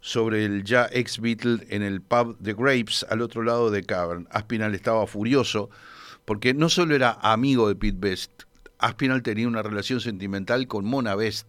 sobre 0.00 0.44
el 0.44 0.64
ya 0.64 0.88
ex 0.90 1.20
Beatle 1.20 1.66
en 1.68 1.82
el 1.82 2.00
pub 2.00 2.36
The 2.42 2.54
Grapes 2.54 3.06
al 3.08 3.20
otro 3.20 3.42
lado 3.42 3.70
de 3.70 3.84
Cavern. 3.84 4.26
Aspinall 4.30 4.74
estaba 4.74 5.06
furioso 5.06 5.70
porque 6.24 6.54
no 6.54 6.68
solo 6.68 6.94
era 6.94 7.18
amigo 7.20 7.68
de 7.68 7.76
Pete 7.76 7.98
Best, 7.98 8.44
Aspinall 8.82 9.22
tenía 9.22 9.46
una 9.46 9.62
relación 9.62 10.00
sentimental 10.00 10.66
con 10.66 10.84
Mona 10.84 11.14
Best, 11.14 11.46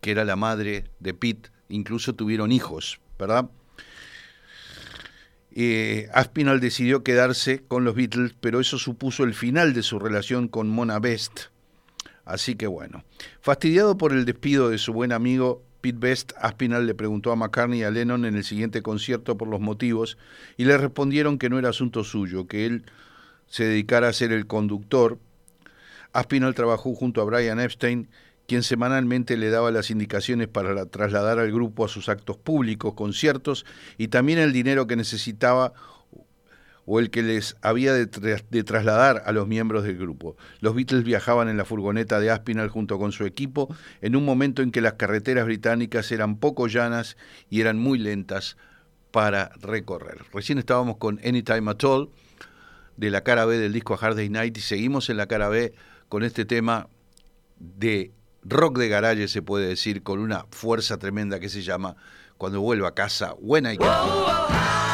que 0.00 0.10
era 0.10 0.24
la 0.24 0.36
madre 0.36 0.86
de 1.00 1.12
Pete, 1.12 1.50
incluso 1.68 2.14
tuvieron 2.14 2.50
hijos, 2.50 2.98
¿verdad? 3.18 3.50
Eh, 5.52 6.08
Aspinall 6.14 6.60
decidió 6.60 7.02
quedarse 7.02 7.62
con 7.68 7.84
los 7.84 7.94
Beatles, 7.94 8.34
pero 8.40 8.58
eso 8.60 8.78
supuso 8.78 9.24
el 9.24 9.34
final 9.34 9.74
de 9.74 9.82
su 9.82 9.98
relación 9.98 10.48
con 10.48 10.68
Mona 10.68 10.98
Best. 10.98 11.48
Así 12.26 12.56
que 12.56 12.66
bueno, 12.66 13.04
fastidiado 13.40 13.96
por 13.96 14.12
el 14.12 14.24
despido 14.24 14.68
de 14.68 14.78
su 14.78 14.92
buen 14.92 15.12
amigo 15.12 15.62
Pete 15.80 15.98
Best, 15.98 16.32
Aspinall 16.40 16.86
le 16.86 16.94
preguntó 16.94 17.30
a 17.30 17.36
McCartney 17.36 17.80
y 17.80 17.84
a 17.84 17.90
Lennon 17.90 18.24
en 18.24 18.34
el 18.34 18.42
siguiente 18.42 18.82
concierto 18.82 19.38
por 19.38 19.46
los 19.46 19.60
motivos 19.60 20.18
y 20.56 20.64
le 20.64 20.76
respondieron 20.76 21.38
que 21.38 21.48
no 21.48 21.58
era 21.58 21.68
asunto 21.68 22.02
suyo, 22.02 22.48
que 22.48 22.66
él 22.66 22.84
se 23.46 23.64
dedicara 23.64 24.08
a 24.08 24.12
ser 24.12 24.32
el 24.32 24.48
conductor. 24.48 25.18
Aspinall 26.12 26.54
trabajó 26.54 26.94
junto 26.96 27.20
a 27.20 27.24
Brian 27.24 27.60
Epstein, 27.60 28.08
quien 28.48 28.64
semanalmente 28.64 29.36
le 29.36 29.50
daba 29.50 29.70
las 29.70 29.90
indicaciones 29.90 30.48
para 30.48 30.74
la- 30.74 30.86
trasladar 30.86 31.38
al 31.38 31.52
grupo 31.52 31.84
a 31.84 31.88
sus 31.88 32.08
actos 32.08 32.36
públicos, 32.36 32.94
conciertos 32.94 33.64
y 33.98 34.08
también 34.08 34.40
el 34.40 34.52
dinero 34.52 34.88
que 34.88 34.96
necesitaba 34.96 35.74
o 36.86 37.00
el 37.00 37.10
que 37.10 37.22
les 37.22 37.56
había 37.62 37.92
de, 37.92 38.08
tra- 38.10 38.42
de 38.48 38.64
trasladar 38.64 39.22
a 39.26 39.32
los 39.32 39.46
miembros 39.48 39.82
del 39.84 39.98
grupo. 39.98 40.36
Los 40.60 40.74
Beatles 40.74 41.02
viajaban 41.04 41.48
en 41.48 41.56
la 41.56 41.64
furgoneta 41.64 42.20
de 42.20 42.30
Aspinall 42.30 42.68
junto 42.68 42.98
con 42.98 43.12
su 43.12 43.26
equipo 43.26 43.74
en 44.00 44.16
un 44.16 44.24
momento 44.24 44.62
en 44.62 44.70
que 44.70 44.80
las 44.80 44.94
carreteras 44.94 45.44
británicas 45.44 46.10
eran 46.12 46.36
poco 46.36 46.68
llanas 46.68 47.16
y 47.50 47.60
eran 47.60 47.78
muy 47.78 47.98
lentas 47.98 48.56
para 49.10 49.50
recorrer. 49.60 50.18
Recién 50.32 50.58
estábamos 50.58 50.96
con 50.98 51.18
Anytime 51.24 51.70
at 51.70 51.84
All 51.84 52.10
de 52.96 53.10
la 53.10 53.22
cara 53.22 53.44
B 53.46 53.58
del 53.58 53.72
disco 53.72 53.98
Hard 54.00 54.16
Day 54.16 54.28
Night 54.30 54.56
y 54.56 54.60
seguimos 54.60 55.10
en 55.10 55.16
la 55.16 55.26
cara 55.26 55.48
B 55.48 55.74
con 56.08 56.22
este 56.22 56.44
tema 56.44 56.88
de 57.58 58.12
rock 58.42 58.78
de 58.78 58.88
garaje 58.88 59.26
se 59.26 59.42
puede 59.42 59.66
decir 59.66 60.02
con 60.04 60.20
una 60.20 60.46
fuerza 60.50 60.98
tremenda 60.98 61.40
que 61.40 61.48
se 61.48 61.62
llama 61.62 61.96
Cuando 62.38 62.60
vuelvo 62.60 62.86
a 62.86 62.94
casa, 62.94 63.34
When 63.40 63.66
I 63.66 63.70
Get 63.70 64.85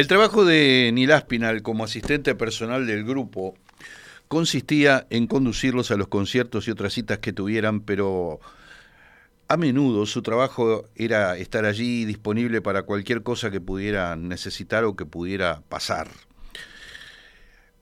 El 0.00 0.06
trabajo 0.06 0.46
de 0.46 0.90
Neil 0.94 1.12
Aspinall 1.12 1.60
como 1.60 1.84
asistente 1.84 2.34
personal 2.34 2.86
del 2.86 3.04
grupo 3.04 3.54
consistía 4.28 5.06
en 5.10 5.26
conducirlos 5.26 5.90
a 5.90 5.96
los 5.98 6.08
conciertos 6.08 6.66
y 6.66 6.70
otras 6.70 6.94
citas 6.94 7.18
que 7.18 7.34
tuvieran, 7.34 7.80
pero 7.80 8.40
A 9.46 9.58
menudo 9.58 10.06
su 10.06 10.22
trabajo 10.22 10.86
era 10.96 11.36
estar 11.36 11.66
allí 11.66 12.06
disponible 12.06 12.62
para 12.62 12.84
cualquier 12.84 13.22
cosa 13.22 13.50
que 13.50 13.60
pudiera 13.60 14.16
necesitar 14.16 14.84
o 14.84 14.96
que 14.96 15.04
pudiera 15.04 15.60
pasar. 15.68 16.08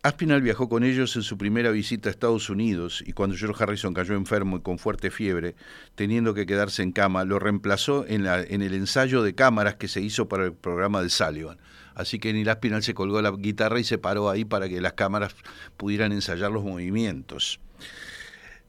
Aspinall 0.03 0.43
viajó 0.43 0.69
con 0.69 0.83
ellos 0.83 1.15
en 1.15 1.23
su 1.23 1.39
primera 1.39 1.71
visita 1.71 2.09
a 2.09 2.11
Estados 2.11 2.51
Unidos 2.51 3.05
y 3.07 3.13
cuando 3.13 3.37
George 3.37 3.63
Harrison 3.63 3.95
cayó 3.95 4.15
enfermo 4.15 4.57
y 4.57 4.61
con 4.63 4.81
fuerte 4.81 5.13
fiebre, 5.13 5.55
teniendo 5.95 6.35
que 6.35 6.47
quedarse 6.47 6.83
en 6.83 6.91
cama, 6.91 7.25
lo 7.25 7.39
reemplazó 7.39 8.05
en, 8.09 8.27
en 8.27 8.63
el 8.63 8.75
ensayo 8.75 9.23
de 9.23 9.37
cámaras 9.37 9.77
que 9.77 9.87
se 9.87 10.01
hizo 10.01 10.27
para 10.27 10.47
el 10.47 10.53
programa 10.53 11.01
de 11.01 11.11
Sullivan. 11.11 11.59
Así 11.99 12.19
que 12.19 12.33
Neil 12.33 12.49
Aspinall 12.49 12.83
se 12.83 12.95
colgó 12.95 13.21
la 13.21 13.33
guitarra 13.33 13.81
y 13.81 13.85
se 13.85 13.99
paró 13.99 14.31
ahí 14.31 14.45
para 14.45 14.69
que 14.69 14.81
las 14.81 14.95
cámaras 14.95 15.35
pudieran 15.77 16.13
ensayar 16.13 16.51
los 16.51 16.65
movimientos. 16.65 17.61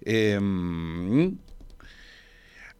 Em, 0.02 1.38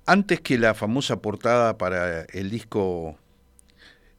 antes 0.06 0.42
que 0.42 0.58
la 0.58 0.74
famosa 0.74 1.22
portada 1.22 1.78
para 1.78 2.24
el 2.24 2.50
disco 2.50 3.18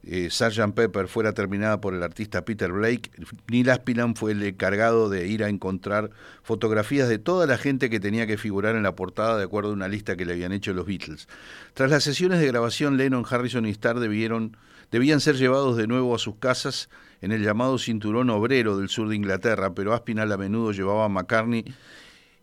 eh, 0.03 0.29
Sgt. 0.31 0.73
Pepper 0.73 1.07
fuera 1.07 1.33
terminada 1.33 1.79
por 1.79 1.93
el 1.93 2.01
artista 2.01 2.43
Peter 2.43 2.71
Blake, 2.71 3.11
Neil 3.49 3.69
Aspinall 3.69 4.15
fue 4.15 4.31
el 4.31 4.41
encargado 4.41 5.09
de 5.09 5.27
ir 5.27 5.43
a 5.43 5.49
encontrar 5.49 6.11
fotografías 6.43 7.07
de 7.07 7.19
toda 7.19 7.45
la 7.45 7.57
gente 7.57 7.89
que 7.89 7.99
tenía 7.99 8.25
que 8.25 8.37
figurar 8.37 8.75
en 8.75 8.83
la 8.83 8.95
portada 8.95 9.37
de 9.37 9.43
acuerdo 9.43 9.71
a 9.71 9.73
una 9.73 9.87
lista 9.87 10.15
que 10.15 10.25
le 10.25 10.33
habían 10.33 10.53
hecho 10.53 10.73
los 10.73 10.87
Beatles. 10.87 11.27
Tras 11.73 11.91
las 11.91 12.03
sesiones 12.03 12.39
de 12.39 12.47
grabación, 12.47 12.97
Lennon, 12.97 13.25
Harrison 13.29 13.65
y 13.65 13.69
Starr 13.71 13.99
debieron, 13.99 14.57
debían 14.91 15.21
ser 15.21 15.37
llevados 15.37 15.77
de 15.77 15.87
nuevo 15.87 16.13
a 16.13 16.19
sus 16.19 16.35
casas 16.35 16.89
en 17.21 17.31
el 17.31 17.43
llamado 17.43 17.77
cinturón 17.77 18.29
obrero 18.29 18.77
del 18.77 18.89
sur 18.89 19.07
de 19.07 19.15
Inglaterra, 19.15 19.73
pero 19.73 19.93
Aspinall 19.93 20.31
a 20.31 20.37
menudo 20.37 20.71
llevaba 20.71 21.05
a 21.05 21.09
McCartney 21.09 21.65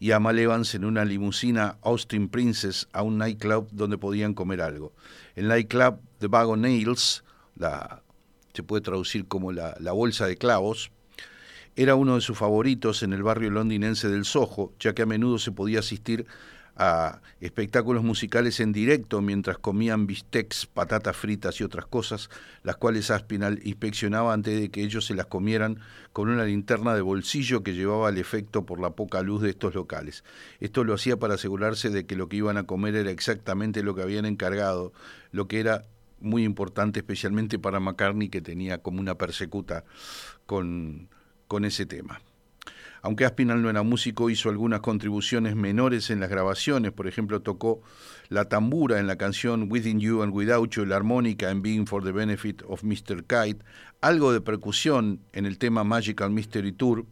y 0.00 0.12
a 0.12 0.20
Mal 0.20 0.38
Evans 0.38 0.74
en 0.74 0.84
una 0.84 1.04
limusina 1.04 1.76
Austin 1.82 2.28
Princess 2.28 2.88
a 2.92 3.02
un 3.02 3.18
nightclub 3.18 3.68
donde 3.72 3.98
podían 3.98 4.34
comer 4.34 4.62
algo. 4.62 4.92
El 5.34 5.48
nightclub 5.48 6.00
The 6.18 6.28
Bag 6.28 6.48
of 6.48 6.58
Nails, 6.58 7.24
la, 7.56 8.02
se 8.54 8.62
puede 8.62 8.82
traducir 8.82 9.26
como 9.26 9.52
la, 9.52 9.76
la 9.80 9.92
bolsa 9.92 10.26
de 10.26 10.36
clavos, 10.36 10.90
era 11.76 11.94
uno 11.94 12.16
de 12.16 12.20
sus 12.20 12.38
favoritos 12.38 13.02
en 13.02 13.12
el 13.12 13.22
barrio 13.22 13.50
londinense 13.50 14.08
del 14.08 14.24
Soho, 14.24 14.72
ya 14.80 14.94
que 14.94 15.02
a 15.02 15.06
menudo 15.06 15.38
se 15.38 15.52
podía 15.52 15.80
asistir 15.80 16.26
a 16.78 17.20
espectáculos 17.40 18.04
musicales 18.04 18.60
en 18.60 18.72
directo 18.72 19.20
mientras 19.20 19.58
comían 19.58 20.06
bistecs, 20.06 20.66
patatas 20.66 21.16
fritas 21.16 21.60
y 21.60 21.64
otras 21.64 21.86
cosas, 21.86 22.30
las 22.62 22.76
cuales 22.76 23.10
Aspinall 23.10 23.60
inspeccionaba 23.64 24.32
antes 24.32 24.60
de 24.60 24.70
que 24.70 24.82
ellos 24.82 25.04
se 25.04 25.14
las 25.14 25.26
comieran 25.26 25.80
con 26.12 26.28
una 26.28 26.44
linterna 26.44 26.94
de 26.94 27.00
bolsillo 27.00 27.64
que 27.64 27.74
llevaba 27.74 28.08
el 28.08 28.18
efecto 28.18 28.64
por 28.64 28.80
la 28.80 28.90
poca 28.90 29.22
luz 29.22 29.42
de 29.42 29.50
estos 29.50 29.74
locales. 29.74 30.22
Esto 30.60 30.84
lo 30.84 30.94
hacía 30.94 31.16
para 31.16 31.34
asegurarse 31.34 31.90
de 31.90 32.06
que 32.06 32.14
lo 32.14 32.28
que 32.28 32.36
iban 32.36 32.56
a 32.56 32.62
comer 32.62 32.94
era 32.94 33.10
exactamente 33.10 33.82
lo 33.82 33.96
que 33.96 34.02
habían 34.02 34.24
encargado, 34.24 34.92
lo 35.32 35.48
que 35.48 35.58
era 35.58 35.84
muy 36.20 36.44
importante 36.44 37.00
especialmente 37.00 37.58
para 37.58 37.80
McCartney 37.80 38.28
que 38.28 38.40
tenía 38.40 38.78
como 38.78 39.00
una 39.00 39.16
persecuta 39.16 39.84
con, 40.46 41.08
con 41.48 41.64
ese 41.64 41.86
tema. 41.86 42.20
Aunque 43.02 43.24
Aspinall 43.24 43.62
no 43.62 43.70
era 43.70 43.82
músico, 43.82 44.30
hizo 44.30 44.48
algunas 44.48 44.80
contribuciones 44.80 45.56
menores 45.56 46.10
en 46.10 46.20
las 46.20 46.30
grabaciones. 46.30 46.92
Por 46.92 47.06
ejemplo, 47.06 47.40
tocó 47.40 47.80
la 48.28 48.46
tambura 48.46 48.98
en 48.98 49.06
la 49.06 49.16
canción 49.16 49.68
Within 49.70 50.00
You 50.00 50.22
and 50.22 50.34
Without 50.34 50.70
You, 50.70 50.84
la 50.84 50.96
armónica 50.96 51.50
en 51.50 51.62
Being 51.62 51.86
for 51.86 52.02
the 52.02 52.12
Benefit 52.12 52.62
of 52.66 52.82
Mr. 52.82 53.24
Kite, 53.24 53.64
algo 54.00 54.32
de 54.32 54.40
percusión 54.40 55.20
en 55.32 55.46
el 55.46 55.58
tema 55.58 55.84
Magical 55.84 56.30
Mystery 56.30 56.72
Tour, 56.72 57.06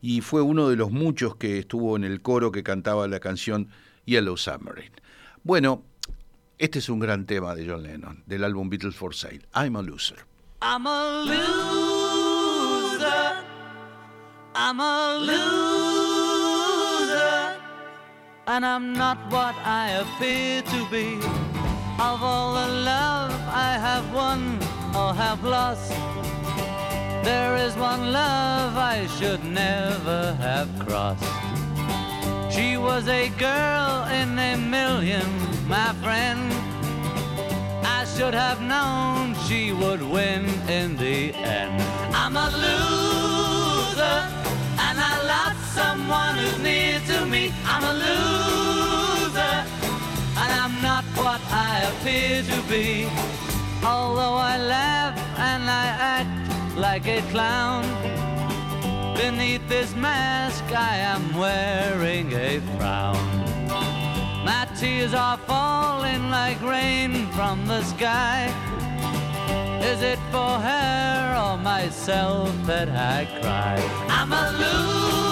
y 0.00 0.20
fue 0.20 0.42
uno 0.42 0.68
de 0.68 0.76
los 0.76 0.90
muchos 0.90 1.36
que 1.36 1.58
estuvo 1.58 1.96
en 1.96 2.04
el 2.04 2.22
coro 2.22 2.52
que 2.52 2.62
cantaba 2.62 3.08
la 3.08 3.20
canción 3.20 3.68
Yellow 4.04 4.36
Submarine. 4.36 4.92
Bueno, 5.42 5.82
este 6.58 6.78
es 6.78 6.88
un 6.88 6.98
gran 6.98 7.26
tema 7.26 7.54
de 7.54 7.68
John 7.68 7.82
Lennon, 7.82 8.22
del 8.26 8.44
álbum 8.44 8.68
Beatles 8.68 8.96
for 8.96 9.14
Sale, 9.14 9.42
I'm 9.54 9.76
a 9.76 9.82
Loser. 9.82 10.18
I'm 10.60 10.86
a 10.86 11.24
loser. 11.24 11.87
I'm 14.60 14.80
a 14.80 15.18
loser. 15.20 15.38
And 18.48 18.66
I'm 18.66 18.92
not 18.92 19.18
what 19.30 19.54
I 19.64 19.90
appear 20.02 20.62
to 20.62 20.84
be. 20.90 21.20
Of 22.00 22.22
all 22.22 22.54
the 22.54 22.68
love 22.92 23.30
I 23.48 23.78
have 23.86 24.12
won 24.12 24.58
or 24.96 25.14
have 25.14 25.44
lost, 25.44 25.92
there 27.24 27.56
is 27.56 27.76
one 27.76 28.12
love 28.12 28.76
I 28.76 29.06
should 29.18 29.44
never 29.44 30.34
have 30.40 30.68
crossed. 30.80 31.22
She 32.52 32.76
was 32.76 33.06
a 33.06 33.28
girl 33.38 34.06
in 34.20 34.36
a 34.38 34.56
million, 34.56 35.26
my 35.68 35.92
friend. 36.02 36.52
I 37.86 38.04
should 38.16 38.34
have 38.34 38.60
known 38.60 39.36
she 39.46 39.72
would 39.72 40.02
win 40.02 40.46
in 40.68 40.96
the 40.96 41.32
end. 41.34 41.80
I'm 42.12 42.36
a 42.36 42.50
loser, 42.64 44.18
someone 45.80 46.34
who's 46.40 46.58
near 46.68 46.98
to 47.10 47.18
me. 47.32 47.42
I'm 47.72 47.84
a 47.92 47.94
loser, 48.04 49.56
and 50.42 50.50
I'm 50.62 50.74
not 50.90 51.04
what 51.22 51.40
I 51.68 51.72
appear 51.90 52.42
to 52.52 52.58
be. 52.72 52.88
Although 53.94 54.38
I 54.52 54.56
laugh 54.76 55.16
and 55.50 55.64
I 55.84 55.86
act 56.18 56.76
like 56.86 57.06
a 57.18 57.20
clown, 57.32 57.82
beneath 59.20 59.64
this 59.68 59.90
mask 59.94 60.64
I 60.90 60.94
am 61.14 61.24
wearing 61.42 62.26
a 62.48 62.52
frown. 62.72 63.26
My 64.50 64.62
tears 64.80 65.14
are 65.14 65.38
falling 65.52 66.24
like 66.38 66.60
rain 66.62 67.12
from 67.36 67.56
the 67.72 67.82
sky. 67.94 68.38
Is 69.90 70.00
it 70.02 70.20
for 70.32 70.52
her 70.68 71.18
or 71.44 71.56
myself 71.72 72.50
that 72.70 72.88
I 73.16 73.18
cry? 73.40 73.76
I'm 74.18 74.32
a 74.42 74.44
loser, 74.60 75.27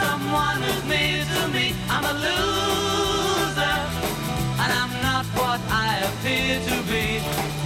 someone 0.00 0.62
who's 0.62 0.84
near 0.84 1.24
to 1.34 1.42
me. 1.54 1.74
I'm 1.88 2.04
a 2.04 2.14
loser, 2.24 3.76
and 4.62 4.70
I'm 4.80 4.92
not 5.08 5.24
what 5.38 5.60
I 5.70 5.90
appear 6.08 6.54
to 6.68 6.76
be. 6.90 7.65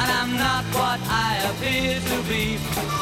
and 0.00 0.10
I'm 0.18 0.36
not 0.36 0.64
what 0.78 1.00
I 1.10 1.30
appear 1.50 2.00
to 2.10 2.16
be. 2.28 2.97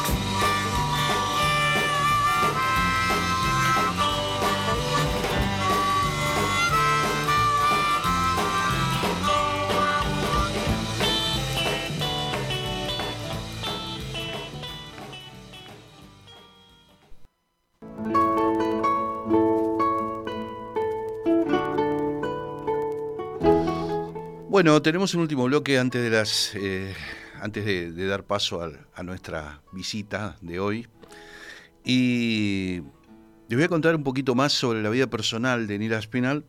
Bueno, 24.57 24.81
tenemos 24.81 25.13
un 25.13 25.21
último 25.21 25.43
bloque 25.43 25.77
antes 25.77 26.01
de 26.01 26.09
las 26.09 26.55
eh, 26.55 26.91
antes 27.41 27.63
de, 27.63 28.07
dar 28.07 28.23
paso 28.23 28.59
a, 28.95 29.03
nuestra 29.03 29.61
visita 29.71 30.35
de 30.41 30.59
hoy. 30.59 30.87
Y 31.85 32.81
les 33.49 33.55
voy 33.55 33.65
a 33.65 33.67
contar 33.67 33.95
un 33.95 34.03
poquito 34.03 34.33
más 34.33 34.53
sobre 34.53 34.81
la 34.81 34.89
vida 34.89 35.05
personal 35.05 35.67
de 35.67 35.77
Neil 35.77 35.93
Aspinall. 35.93 36.43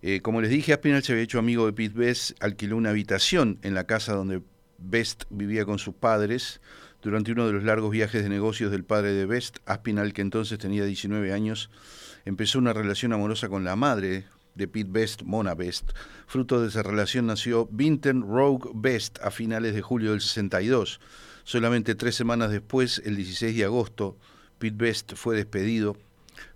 Eh, 0.00 0.20
como 0.20 0.40
les 0.40 0.48
dije, 0.48 0.72
Aspinall 0.74 1.02
se 1.02 1.10
había 1.10 1.24
hecho 1.24 1.40
amigo 1.40 1.66
de 1.66 1.72
Pete 1.72 1.98
Best, 1.98 2.40
alquiló 2.40 2.76
una 2.76 2.90
habitación 2.90 3.58
en 3.62 3.74
la 3.74 3.82
casa 3.88 4.12
donde 4.12 4.42
Best 4.78 5.24
vivía 5.28 5.64
con 5.64 5.80
sus 5.80 5.94
padres 5.94 6.60
Durante 7.02 7.32
uno 7.32 7.48
de 7.48 7.52
los 7.52 7.64
largos 7.64 7.90
viajes 7.90 8.22
de 8.22 8.28
negocios 8.28 8.70
del 8.70 8.84
padre 8.84 9.12
de 9.12 9.26
Best, 9.26 9.58
Aspinall, 9.66 10.12
que 10.12 10.22
entonces 10.22 10.56
tenía 10.60 10.84
19 10.84 11.32
años, 11.32 11.68
empezó 12.24 12.60
una 12.60 12.72
relación 12.72 13.12
amorosa 13.12 13.48
con 13.48 13.64
la 13.64 13.74
madre 13.74 14.26
de 14.56 14.66
Pete 14.66 14.90
Best, 14.90 15.22
Mona 15.22 15.54
Best. 15.54 15.92
Fruto 16.26 16.60
de 16.60 16.68
esa 16.68 16.82
relación 16.82 17.26
nació 17.26 17.68
Vinton 17.70 18.22
Rogue 18.22 18.70
Best 18.74 19.18
a 19.22 19.30
finales 19.30 19.74
de 19.74 19.82
julio 19.82 20.10
del 20.10 20.20
62. 20.20 21.00
Solamente 21.44 21.94
tres 21.94 22.16
semanas 22.16 22.50
después, 22.50 23.00
el 23.04 23.16
16 23.16 23.56
de 23.56 23.64
agosto, 23.64 24.16
Pete 24.58 24.76
Best 24.76 25.14
fue 25.14 25.36
despedido 25.36 25.96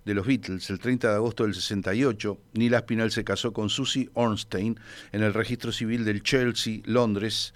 de 0.05 0.13
los 0.13 0.25
Beatles. 0.25 0.69
El 0.69 0.79
30 0.79 1.09
de 1.09 1.15
agosto 1.15 1.43
del 1.43 1.53
68, 1.53 2.37
Neil 2.53 2.75
Aspinall 2.75 3.11
se 3.11 3.23
casó 3.23 3.53
con 3.53 3.69
Susie 3.69 4.09
Ornstein 4.13 4.79
en 5.11 5.23
el 5.23 5.33
registro 5.33 5.71
civil 5.71 6.05
del 6.05 6.23
Chelsea, 6.23 6.81
Londres, 6.85 7.53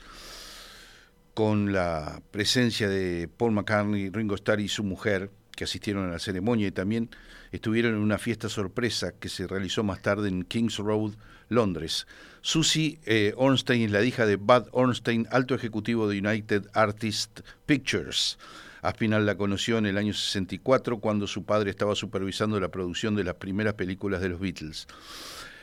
con 1.33 1.73
la 1.73 2.21
presencia 2.31 2.87
de 2.87 3.27
Paul 3.27 3.51
McCartney, 3.51 4.09
Ringo 4.09 4.35
Starr 4.35 4.61
y 4.61 4.69
su 4.69 4.83
mujer, 4.83 5.31
que 5.55 5.65
asistieron 5.65 6.07
a 6.07 6.11
la 6.11 6.19
ceremonia 6.19 6.67
y 6.67 6.71
también 6.71 7.09
estuvieron 7.56 7.95
en 7.95 8.01
una 8.01 8.18
fiesta 8.18 8.49
sorpresa 8.49 9.14
que 9.20 9.30
se 9.30 9.47
realizó 9.47 9.84
más 9.84 10.01
tarde 10.01 10.30
en 10.30 10.43
Kings 10.43 10.78
Road, 10.78 11.14
Londres. 11.49 12.08
Susie 12.41 12.99
eh, 13.06 13.34
Ornstein 13.38 13.84
es 13.84 13.91
la 13.91 14.03
hija 14.03 14.26
de 14.26 14.36
Bud 14.36 14.68
Ornstein, 14.72 15.28
alto 15.32 15.56
ejecutivo 15.56 16.08
de 16.08 16.20
United 16.20 16.68
Artists 16.74 17.43
Pictures. 17.66 18.38
Aspinall 18.82 19.26
la 19.26 19.36
conoció 19.36 19.80
en 19.80 19.88
el 19.88 19.97
año 19.97 20.14
64 20.14 20.99
cuando 20.99 21.26
su 21.26 21.43
padre 21.43 21.72
estaba 21.72 21.95
supervisando 21.95 22.60
la 22.60 22.70
producción 22.70 23.16
de 23.16 23.24
las 23.24 23.36
primeras 23.36 23.74
películas 23.74 24.22
de 24.22 24.30
los 24.30 24.39
Beatles. 24.39 24.88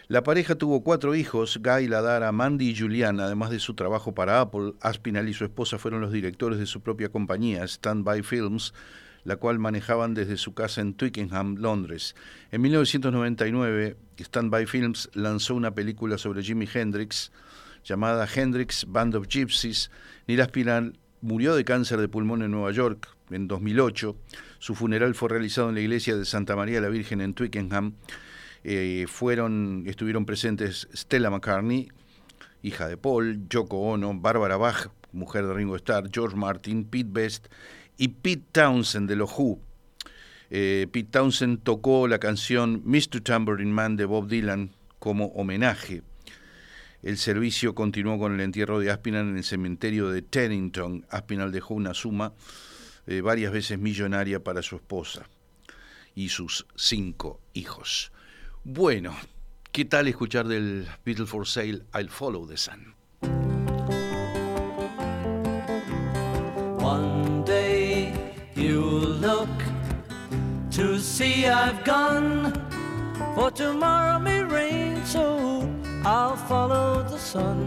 La 0.08 0.24
pareja 0.24 0.56
tuvo 0.56 0.82
cuatro 0.82 1.14
hijos, 1.14 1.60
Guy, 1.62 1.86
Ladara, 1.86 2.32
Mandy 2.32 2.70
y 2.70 2.76
Julian. 2.76 3.20
Además 3.20 3.50
de 3.50 3.60
su 3.60 3.74
trabajo 3.74 4.12
para 4.12 4.40
Apple, 4.40 4.74
Aspinall 4.80 5.28
y 5.28 5.34
su 5.34 5.44
esposa 5.44 5.78
fueron 5.78 6.00
los 6.00 6.12
directores 6.12 6.58
de 6.58 6.66
su 6.66 6.80
propia 6.80 7.08
compañía, 7.08 7.66
Standby 7.66 8.22
Films, 8.22 8.74
la 9.24 9.36
cual 9.36 9.58
manejaban 9.58 10.14
desde 10.14 10.36
su 10.36 10.54
casa 10.54 10.80
en 10.80 10.94
Twickenham, 10.94 11.56
Londres. 11.56 12.14
En 12.50 12.60
1999, 12.62 13.96
Standby 14.18 14.66
Films 14.66 15.10
lanzó 15.14 15.54
una 15.54 15.74
película 15.74 16.18
sobre 16.18 16.42
Jimi 16.42 16.68
Hendrix 16.72 17.32
llamada 17.84 18.26
Hendrix 18.32 18.86
Band 18.88 19.14
of 19.14 19.28
Gypsies. 19.28 19.90
Neil 20.26 20.40
Aspinall 20.40 20.98
murió 21.20 21.54
de 21.54 21.64
cáncer 21.64 22.00
de 22.00 22.08
pulmón 22.08 22.42
en 22.42 22.50
Nueva 22.50 22.72
York 22.72 23.08
en 23.30 23.48
2008. 23.48 24.16
Su 24.58 24.74
funeral 24.74 25.14
fue 25.14 25.28
realizado 25.28 25.68
en 25.68 25.76
la 25.76 25.80
iglesia 25.80 26.16
de 26.16 26.24
Santa 26.24 26.56
María 26.56 26.80
la 26.80 26.88
Virgen 26.88 27.20
en 27.20 27.34
Twickenham. 27.34 27.94
Eh, 28.64 29.06
fueron, 29.08 29.84
estuvieron 29.86 30.24
presentes 30.24 30.88
Stella 30.94 31.30
McCartney, 31.30 31.88
hija 32.62 32.86
de 32.86 32.96
Paul, 32.96 33.48
Yoko 33.48 33.80
Ono, 33.80 34.14
Barbara 34.14 34.56
Bach, 34.56 34.88
mujer 35.12 35.46
de 35.46 35.54
Ringo 35.54 35.76
Starr, 35.76 36.08
George 36.12 36.36
Martin, 36.36 36.84
Pete 36.84 37.10
Best 37.10 37.48
y 38.02 38.08
Pete 38.08 38.42
Townsend 38.50 39.08
de 39.08 39.14
los 39.14 39.30
Who. 39.30 39.60
Eh, 40.50 40.88
Pete 40.90 41.08
Townsend 41.12 41.62
tocó 41.62 42.08
la 42.08 42.18
canción 42.18 42.82
Mr. 42.84 43.20
Tambourine 43.22 43.70
Man 43.70 43.94
de 43.94 44.06
Bob 44.06 44.26
Dylan 44.26 44.72
como 44.98 45.26
homenaje. 45.26 46.02
El 47.04 47.16
servicio 47.16 47.76
continuó 47.76 48.18
con 48.18 48.34
el 48.34 48.40
entierro 48.40 48.80
de 48.80 48.90
Aspinall 48.90 49.28
en 49.28 49.36
el 49.36 49.44
cementerio 49.44 50.10
de 50.10 50.20
Tennington. 50.20 51.06
Aspinall 51.10 51.52
dejó 51.52 51.74
una 51.74 51.94
suma 51.94 52.32
eh, 53.06 53.20
varias 53.20 53.52
veces 53.52 53.78
millonaria 53.78 54.42
para 54.42 54.62
su 54.62 54.74
esposa 54.74 55.28
y 56.16 56.30
sus 56.30 56.66
cinco 56.74 57.40
hijos. 57.52 58.10
Bueno, 58.64 59.14
¿qué 59.70 59.84
tal 59.84 60.08
escuchar 60.08 60.48
del 60.48 60.88
Beatles 61.04 61.30
for 61.30 61.46
Sale 61.46 61.84
I'll 61.94 62.10
Follow 62.10 62.48
the 62.48 62.56
Sun? 62.56 62.96
You'll 68.72 69.16
look 69.28 69.56
to 70.70 70.98
see 70.98 71.46
I've 71.46 71.84
gone, 71.84 72.52
for 73.34 73.50
tomorrow 73.50 74.18
may 74.18 74.42
rain, 74.42 75.04
so 75.04 75.24
I'll 76.06 76.36
follow 76.50 77.02
the 77.02 77.18
sun. 77.18 77.58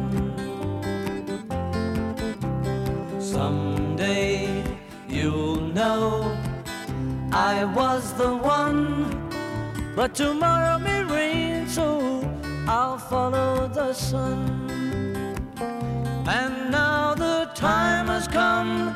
Someday 3.19 4.63
you'll 5.07 5.67
know 5.79 6.35
I 7.31 7.65
was 7.79 8.13
the 8.13 8.33
one, 8.35 8.83
but 9.95 10.15
tomorrow 10.15 10.79
may 10.79 11.03
rain, 11.03 11.67
so 11.67 11.87
I'll 12.67 12.97
follow 12.97 13.67
the 13.67 13.93
sun. 13.93 14.39
And 16.39 16.71
now 16.71 17.13
the 17.13 17.51
time 17.53 18.07
has 18.07 18.27
come, 18.27 18.95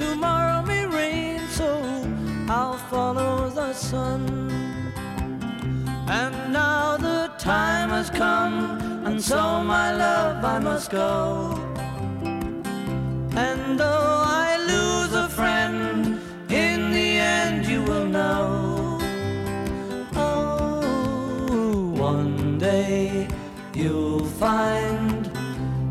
Tomorrow 0.00 0.62
may 0.62 0.86
rain, 0.86 1.40
so 1.58 1.68
I'll 2.48 2.80
follow 2.92 3.50
the 3.50 3.72
sun. 3.74 4.22
And 6.08 6.34
now 6.52 6.96
the 6.96 7.30
time 7.38 7.90
has 7.90 8.08
come, 8.08 8.54
and 9.06 9.22
so 9.22 9.62
my 9.62 9.88
love 10.04 10.42
I 10.54 10.58
must 10.58 10.90
go. 10.90 11.12
And 13.46 13.78
though 13.78 14.22
I 14.46 14.48
lose 14.72 15.12
a 15.26 15.28
friend, 15.28 16.18
in 16.48 16.78
the 16.96 17.10
end 17.38 17.66
you 17.66 17.82
will 17.82 18.08
know. 18.18 18.98
Oh, 20.16 21.92
one 22.12 22.58
day 22.58 23.28
you'll 23.74 24.24
find 24.44 25.26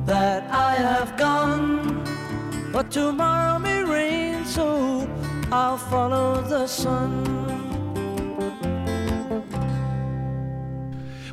that 0.05 0.41
I 0.51 0.73
have 0.89 1.15
gone, 1.15 2.03
but 2.73 2.89
tomorrow 2.91 3.59
may 3.59 3.78
so 4.49 5.07
I'll 5.51 5.77
follow 5.77 6.41
the 6.41 6.67
sun. 6.67 7.23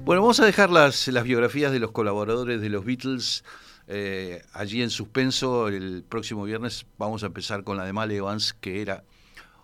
Bueno, 0.04 0.22
vamos 0.22 0.38
a 0.38 0.44
dejar 0.44 0.70
las, 0.70 1.08
las 1.08 1.24
biografías 1.24 1.72
de 1.72 1.80
los 1.80 1.90
colaboradores 1.90 2.60
de 2.60 2.68
los 2.68 2.84
Beatles 2.84 3.42
eh, 3.88 4.42
allí 4.52 4.82
en 4.82 4.90
suspenso. 4.90 5.68
El 5.68 6.04
próximo 6.08 6.44
viernes 6.44 6.86
vamos 6.98 7.22
a 7.22 7.26
empezar 7.26 7.64
con 7.64 7.76
la 7.76 7.84
de 7.84 7.92
Mal 7.92 8.12
Evans, 8.12 8.52
que 8.52 8.82
era 8.82 9.02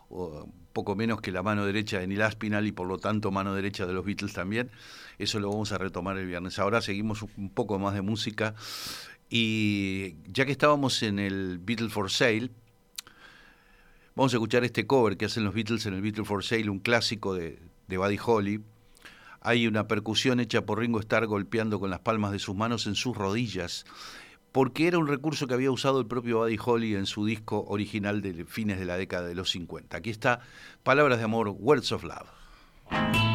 oh, 0.09 0.49
poco 0.73 0.97
menos 0.97 1.21
que 1.21 1.31
la 1.31 1.43
mano 1.43 1.65
derecha 1.65 2.01
de 2.01 2.07
Neil 2.07 2.23
Aspinall 2.23 2.67
y 2.67 2.73
por 2.73 2.89
lo 2.89 2.99
tanto 2.99 3.31
mano 3.31 3.55
derecha 3.55 3.87
de 3.87 3.93
los 3.93 4.05
Beatles 4.05 4.33
también. 4.33 4.71
Eso 5.19 5.39
lo 5.39 5.51
vamos 5.51 5.71
a 5.73 5.79
retomar 5.79 6.17
el 6.19 6.27
viernes. 6.27 6.59
Ahora 6.59 6.81
seguimos 6.81 7.23
un 7.23 7.51
poco 7.51 7.79
más 7.79 7.95
de 7.95 8.03
música 8.03 8.55
y 9.29 10.17
ya 10.27 10.45
que 10.45 10.53
estábamos 10.53 11.03
en 11.03 11.19
el 11.19 11.59
Beatles 11.59 11.93
for 11.93 12.11
Sale, 12.11 12.51
vamos 14.15 14.33
a 14.33 14.37
escuchar 14.37 14.65
este 14.65 14.87
cover 14.87 15.17
que 15.17 15.27
hacen 15.27 15.45
los 15.45 15.55
Beatles 15.55 15.87
en 15.87 15.95
el 15.95 16.03
Beatles 16.03 16.27
for 16.27 16.45
Sale, 16.45 16.71
un 16.71 16.79
clásico 16.79 17.35
de, 17.35 17.59
Buddy 17.89 18.19
Holly. 18.25 18.61
Hay 19.41 19.67
una 19.67 19.89
percusión 19.89 20.41
hecha 20.41 20.65
por 20.65 20.79
Ringo 20.79 21.01
Starr 21.01 21.27
golpeando 21.27 21.81
con 21.81 21.91
las 21.91 22.01
palmas 22.01 22.33
de 22.33 22.39
sus 22.39 22.55
manos 22.55 22.87
en 22.87 22.95
sus 22.95 23.17
rodillas, 23.17 23.85
porque 24.53 24.87
era 24.87 24.99
un 24.99 25.09
recurso 25.09 25.47
que 25.47 25.55
había 25.55 25.71
usado 25.71 26.01
el 26.01 26.07
propio 26.07 26.39
Buddy 26.39 26.59
Holly 26.65 26.95
en 26.95 27.07
su 27.07 27.27
disco 27.27 27.65
original 27.69 28.23
de 28.23 28.45
fines 28.45 28.79
de 28.79 28.87
la 28.87 28.97
década 28.97 29.27
de 29.27 29.35
los 29.35 29.51
50. 29.51 29.97
Aquí 29.97 30.11
está 30.11 30.41
Palabras 30.83 31.19
de 31.19 31.25
Amor, 31.25 31.49
Words 31.49 31.93
of 31.93 32.05
Love. 32.05 33.32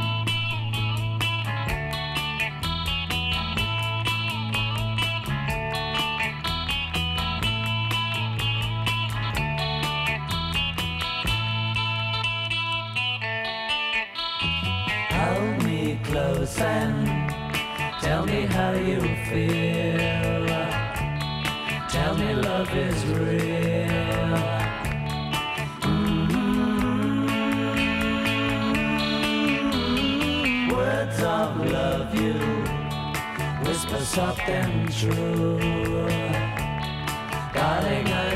Close 16.17 16.59
and 16.61 16.97
tell 18.01 18.25
me 18.25 18.41
how 18.55 18.71
you 18.71 18.99
feel. 19.27 20.47
Tell 21.95 22.13
me 22.17 22.29
love 22.33 22.71
is 22.75 23.05
real. 23.05 24.37
Mm-hmm. 25.85 26.47
Words 30.75 31.19
of 31.37 31.49
love 31.77 32.09
you 32.21 32.37
whisper 33.65 34.01
soft 34.15 34.49
and 34.49 34.91
true. 34.99 35.59
Darling, 37.53 38.07
I 38.23 38.26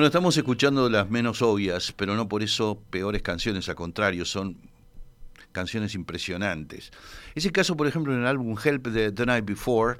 Bueno, 0.00 0.06
estamos 0.06 0.34
escuchando 0.34 0.88
las 0.88 1.10
menos 1.10 1.42
obvias, 1.42 1.92
pero 1.92 2.14
no 2.14 2.26
por 2.26 2.42
eso 2.42 2.82
peores 2.88 3.20
canciones, 3.20 3.68
al 3.68 3.74
contrario, 3.74 4.24
son 4.24 4.56
canciones 5.52 5.94
impresionantes. 5.94 6.90
Es 7.34 7.44
el 7.44 7.52
caso, 7.52 7.76
por 7.76 7.86
ejemplo, 7.86 8.14
en 8.14 8.20
el 8.20 8.26
álbum 8.26 8.56
Help 8.64 8.86
de 8.86 9.12
The 9.12 9.26
Night 9.26 9.44
Before. 9.44 9.98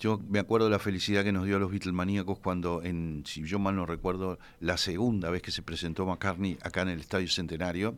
Yo 0.00 0.20
me 0.28 0.40
acuerdo 0.40 0.66
de 0.66 0.72
la 0.72 0.80
felicidad 0.80 1.22
que 1.22 1.30
nos 1.30 1.44
dio 1.44 1.54
a 1.54 1.60
los 1.60 1.70
Beatlemaníacos 1.70 2.40
cuando, 2.40 2.82
en, 2.82 3.22
si 3.24 3.44
yo 3.44 3.60
mal 3.60 3.76
no 3.76 3.86
recuerdo, 3.86 4.40
la 4.58 4.76
segunda 4.76 5.30
vez 5.30 5.40
que 5.40 5.52
se 5.52 5.62
presentó 5.62 6.04
McCartney 6.04 6.58
acá 6.62 6.82
en 6.82 6.88
el 6.88 6.98
Estadio 6.98 7.28
Centenario, 7.28 7.96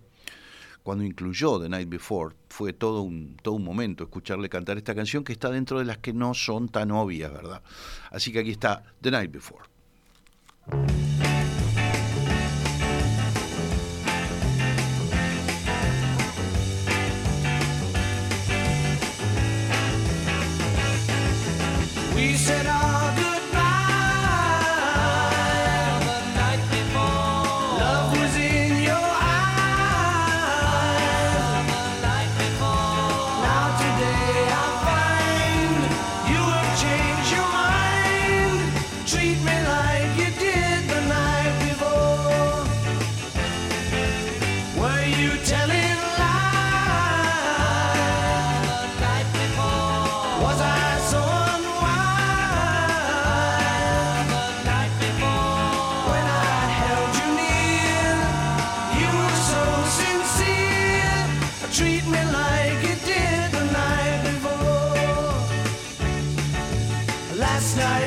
cuando 0.83 1.05
incluyó 1.05 1.59
The 1.59 1.71
Night 1.71 1.89
Before, 1.89 2.37
fue 2.51 2.75
todo 2.75 3.01
un, 3.01 3.39
todo 3.43 3.55
un 3.55 3.65
momento 3.65 4.05
escucharle 4.05 4.51
cantar 4.51 4.77
esta 4.77 4.95
canción 4.95 5.25
que 5.25 5.33
está 5.33 5.49
dentro 5.49 5.79
de 5.79 5.87
las 5.87 5.97
que 5.97 6.13
no 6.13 6.35
son 6.35 6.69
tan 6.69 6.91
obvias, 6.91 7.33
¿verdad? 7.33 7.63
Así 8.11 8.31
que 8.31 8.41
aquí 8.41 8.51
está 8.51 8.83
The 9.01 9.11
Night 9.11 9.33
Before. 9.33 9.78
We 10.71 10.77
said 22.37 22.67
oh, 22.69 22.88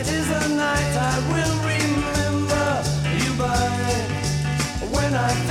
Night 0.02 0.14
is 0.14 0.28
the 0.28 0.48
night 0.56 0.98
I 0.98 1.16
will 1.30 1.58
remember 1.74 2.70
you 3.24 3.38
by. 3.38 3.70
When 4.90 5.14
I 5.14 5.51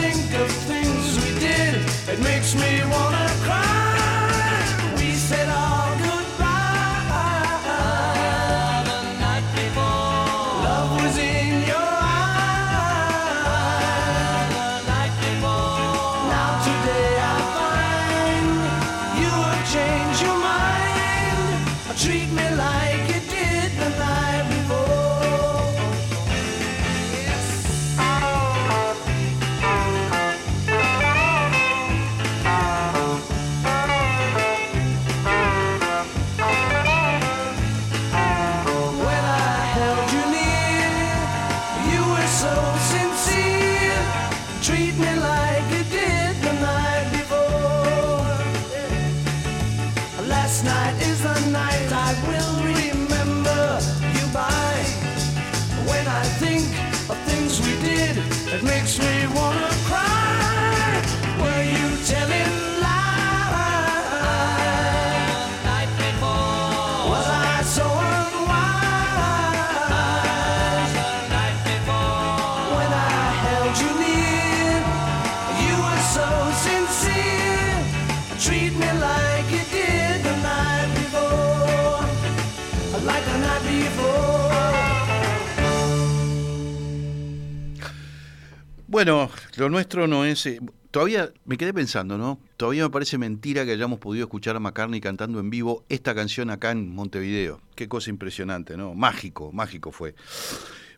Bueno, 89.00 89.30
lo 89.56 89.70
nuestro 89.70 90.06
no 90.06 90.26
es... 90.26 90.44
eh, 90.44 90.60
todavía 90.90 91.32
me 91.46 91.56
quedé 91.56 91.72
pensando, 91.72 92.18
¿no? 92.18 92.38
Todavía 92.58 92.82
me 92.82 92.90
parece 92.90 93.16
mentira 93.16 93.64
que 93.64 93.72
hayamos 93.72 93.98
podido 93.98 94.26
escuchar 94.26 94.56
a 94.56 94.60
McCartney 94.60 95.00
cantando 95.00 95.40
en 95.40 95.48
vivo 95.48 95.86
esta 95.88 96.14
canción 96.14 96.50
acá 96.50 96.70
en 96.72 96.94
Montevideo. 96.94 97.62
Qué 97.74 97.88
cosa 97.88 98.10
impresionante, 98.10 98.76
¿no? 98.76 98.92
Mágico, 98.92 99.52
mágico 99.52 99.90
fue. 99.90 100.14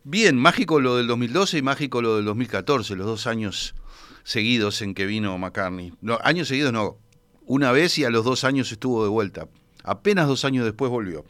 Bien, 0.03 0.35
mágico 0.35 0.81
lo 0.81 0.97
del 0.97 1.07
2012 1.07 1.59
y 1.59 1.61
mágico 1.61 2.01
lo 2.01 2.17
del 2.17 2.25
2014, 2.25 2.97
los 2.97 3.07
dos 3.07 3.25
años 3.25 3.73
seguidos 4.25 4.81
en 4.81 4.95
que 4.95 5.05
vino 5.05 5.37
McCartney. 5.37 5.93
No, 6.01 6.19
años 6.25 6.49
seguidos 6.49 6.73
no, 6.73 6.97
una 7.45 7.71
vez 7.71 7.97
y 7.99 8.03
a 8.03 8.09
los 8.09 8.25
dos 8.25 8.43
años 8.43 8.69
estuvo 8.73 9.05
de 9.05 9.09
vuelta. 9.09 9.47
Apenas 9.85 10.27
dos 10.27 10.43
años 10.43 10.65
después 10.65 10.91
volvió. 10.91 11.23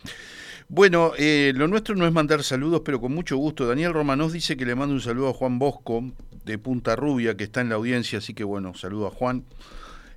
Bueno, 0.69 1.11
eh, 1.17 1.53
lo 1.55 1.67
nuestro 1.67 1.95
no 1.95 2.07
es 2.07 2.13
mandar 2.13 2.43
saludos, 2.43 2.81
pero 2.83 2.99
con 2.99 3.13
mucho 3.13 3.37
gusto. 3.37 3.67
Daniel 3.67 3.93
Romanós 3.93 4.33
dice 4.33 4.57
que 4.57 4.65
le 4.65 4.75
manda 4.75 4.93
un 4.95 5.01
saludo 5.01 5.29
a 5.29 5.33
Juan 5.33 5.59
Bosco 5.59 6.03
de 6.45 6.57
Punta 6.57 6.95
Rubia, 6.95 7.35
que 7.37 7.43
está 7.43 7.61
en 7.61 7.69
la 7.69 7.75
audiencia, 7.75 8.17
así 8.19 8.33
que 8.33 8.43
bueno, 8.43 8.73
saludo 8.73 9.07
a 9.07 9.11
Juan. 9.11 9.43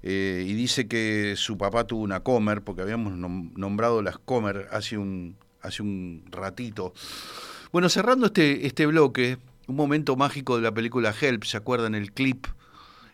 eh, 0.02 0.44
y 0.46 0.54
dice 0.54 0.86
que 0.86 1.34
su 1.36 1.58
papá 1.58 1.84
tuvo 1.84 2.02
una 2.02 2.20
Comer, 2.20 2.62
porque 2.62 2.82
habíamos 2.82 3.14
nom- 3.14 3.52
nombrado 3.56 4.02
las 4.02 4.18
Comer 4.18 4.68
hace 4.70 4.96
un, 4.96 5.36
hace 5.62 5.82
un 5.82 6.22
ratito. 6.30 6.92
Bueno, 7.72 7.88
cerrando 7.88 8.26
este, 8.26 8.66
este 8.66 8.86
bloque, 8.86 9.38
un 9.66 9.74
momento 9.74 10.14
mágico 10.16 10.56
de 10.56 10.62
la 10.62 10.72
película 10.72 11.12
Help, 11.20 11.42
¿se 11.44 11.56
acuerdan 11.56 11.94
el 11.96 12.12
clip 12.12 12.46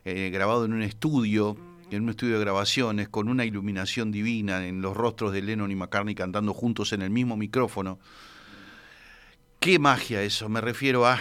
eh, 0.05 0.31
grabado 0.31 0.67
en 0.67 0.75
un 0.75 0.83
estudio, 0.83 1.57
en 1.97 2.05
un 2.05 2.11
estudio 2.11 2.35
de 2.35 2.41
grabaciones, 2.41 3.09
con 3.09 3.29
una 3.29 3.45
iluminación 3.45 4.11
divina 4.13 4.67
en 4.67 4.83
los 4.83 4.97
rostros 4.97 5.33
de 5.33 5.43
Lennon 5.43 5.71
y 5.71 5.77
McCartney 5.77 6.15
cantando 6.15 6.55
juntos 6.55 6.93
en 6.93 7.03
el 7.03 7.11
mismo 7.11 7.37
micrófono? 7.37 7.99
¿Qué 9.61 9.79
magia 9.79 10.23
eso? 10.23 10.49
Me 10.49 10.61
refiero 10.61 11.07
a 11.07 11.21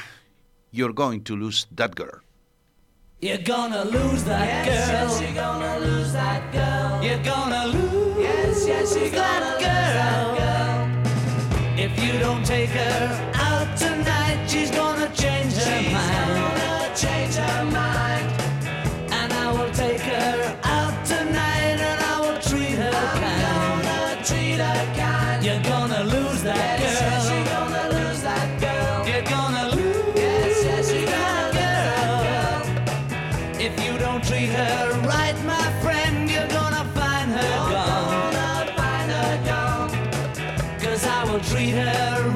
You're 0.72 0.94
Going 0.94 1.22
to 1.22 1.36
Lose 1.36 1.68
That 1.76 1.92
Girl. 1.96 2.22
You're 3.22 3.44
gonna 3.44 3.86
lose 3.86 4.24
that 4.24 4.66
girl. 4.66 4.74
Yes, 4.74 5.22
you're 5.22 5.36
gonna 5.36 5.78
lose 5.78 6.12
that 6.12 6.52
girl. 6.52 7.04
You're 7.04 7.22
gonna 7.24 7.68
lose. 7.68 8.18
Yes, 8.18 8.68
yes, 8.68 8.96
you're 8.96 9.12
that 9.12 9.60
girl. 9.60 10.42
If 11.78 12.04
you 12.04 12.20
don't 12.20 12.44
take 12.44 12.72
her 12.72 13.32
out 13.36 13.78
tonight, 13.78 14.48
she's 14.48 14.72
gonna 14.72 15.08
change 15.14 15.54
her 15.54 15.92
mind. 15.92 16.58
Gonna 16.58 16.96
change 16.96 17.36
her 17.36 17.66
mind. 17.66 17.91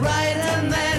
Right 0.02 0.38
and 0.54 0.72
then 0.74 0.95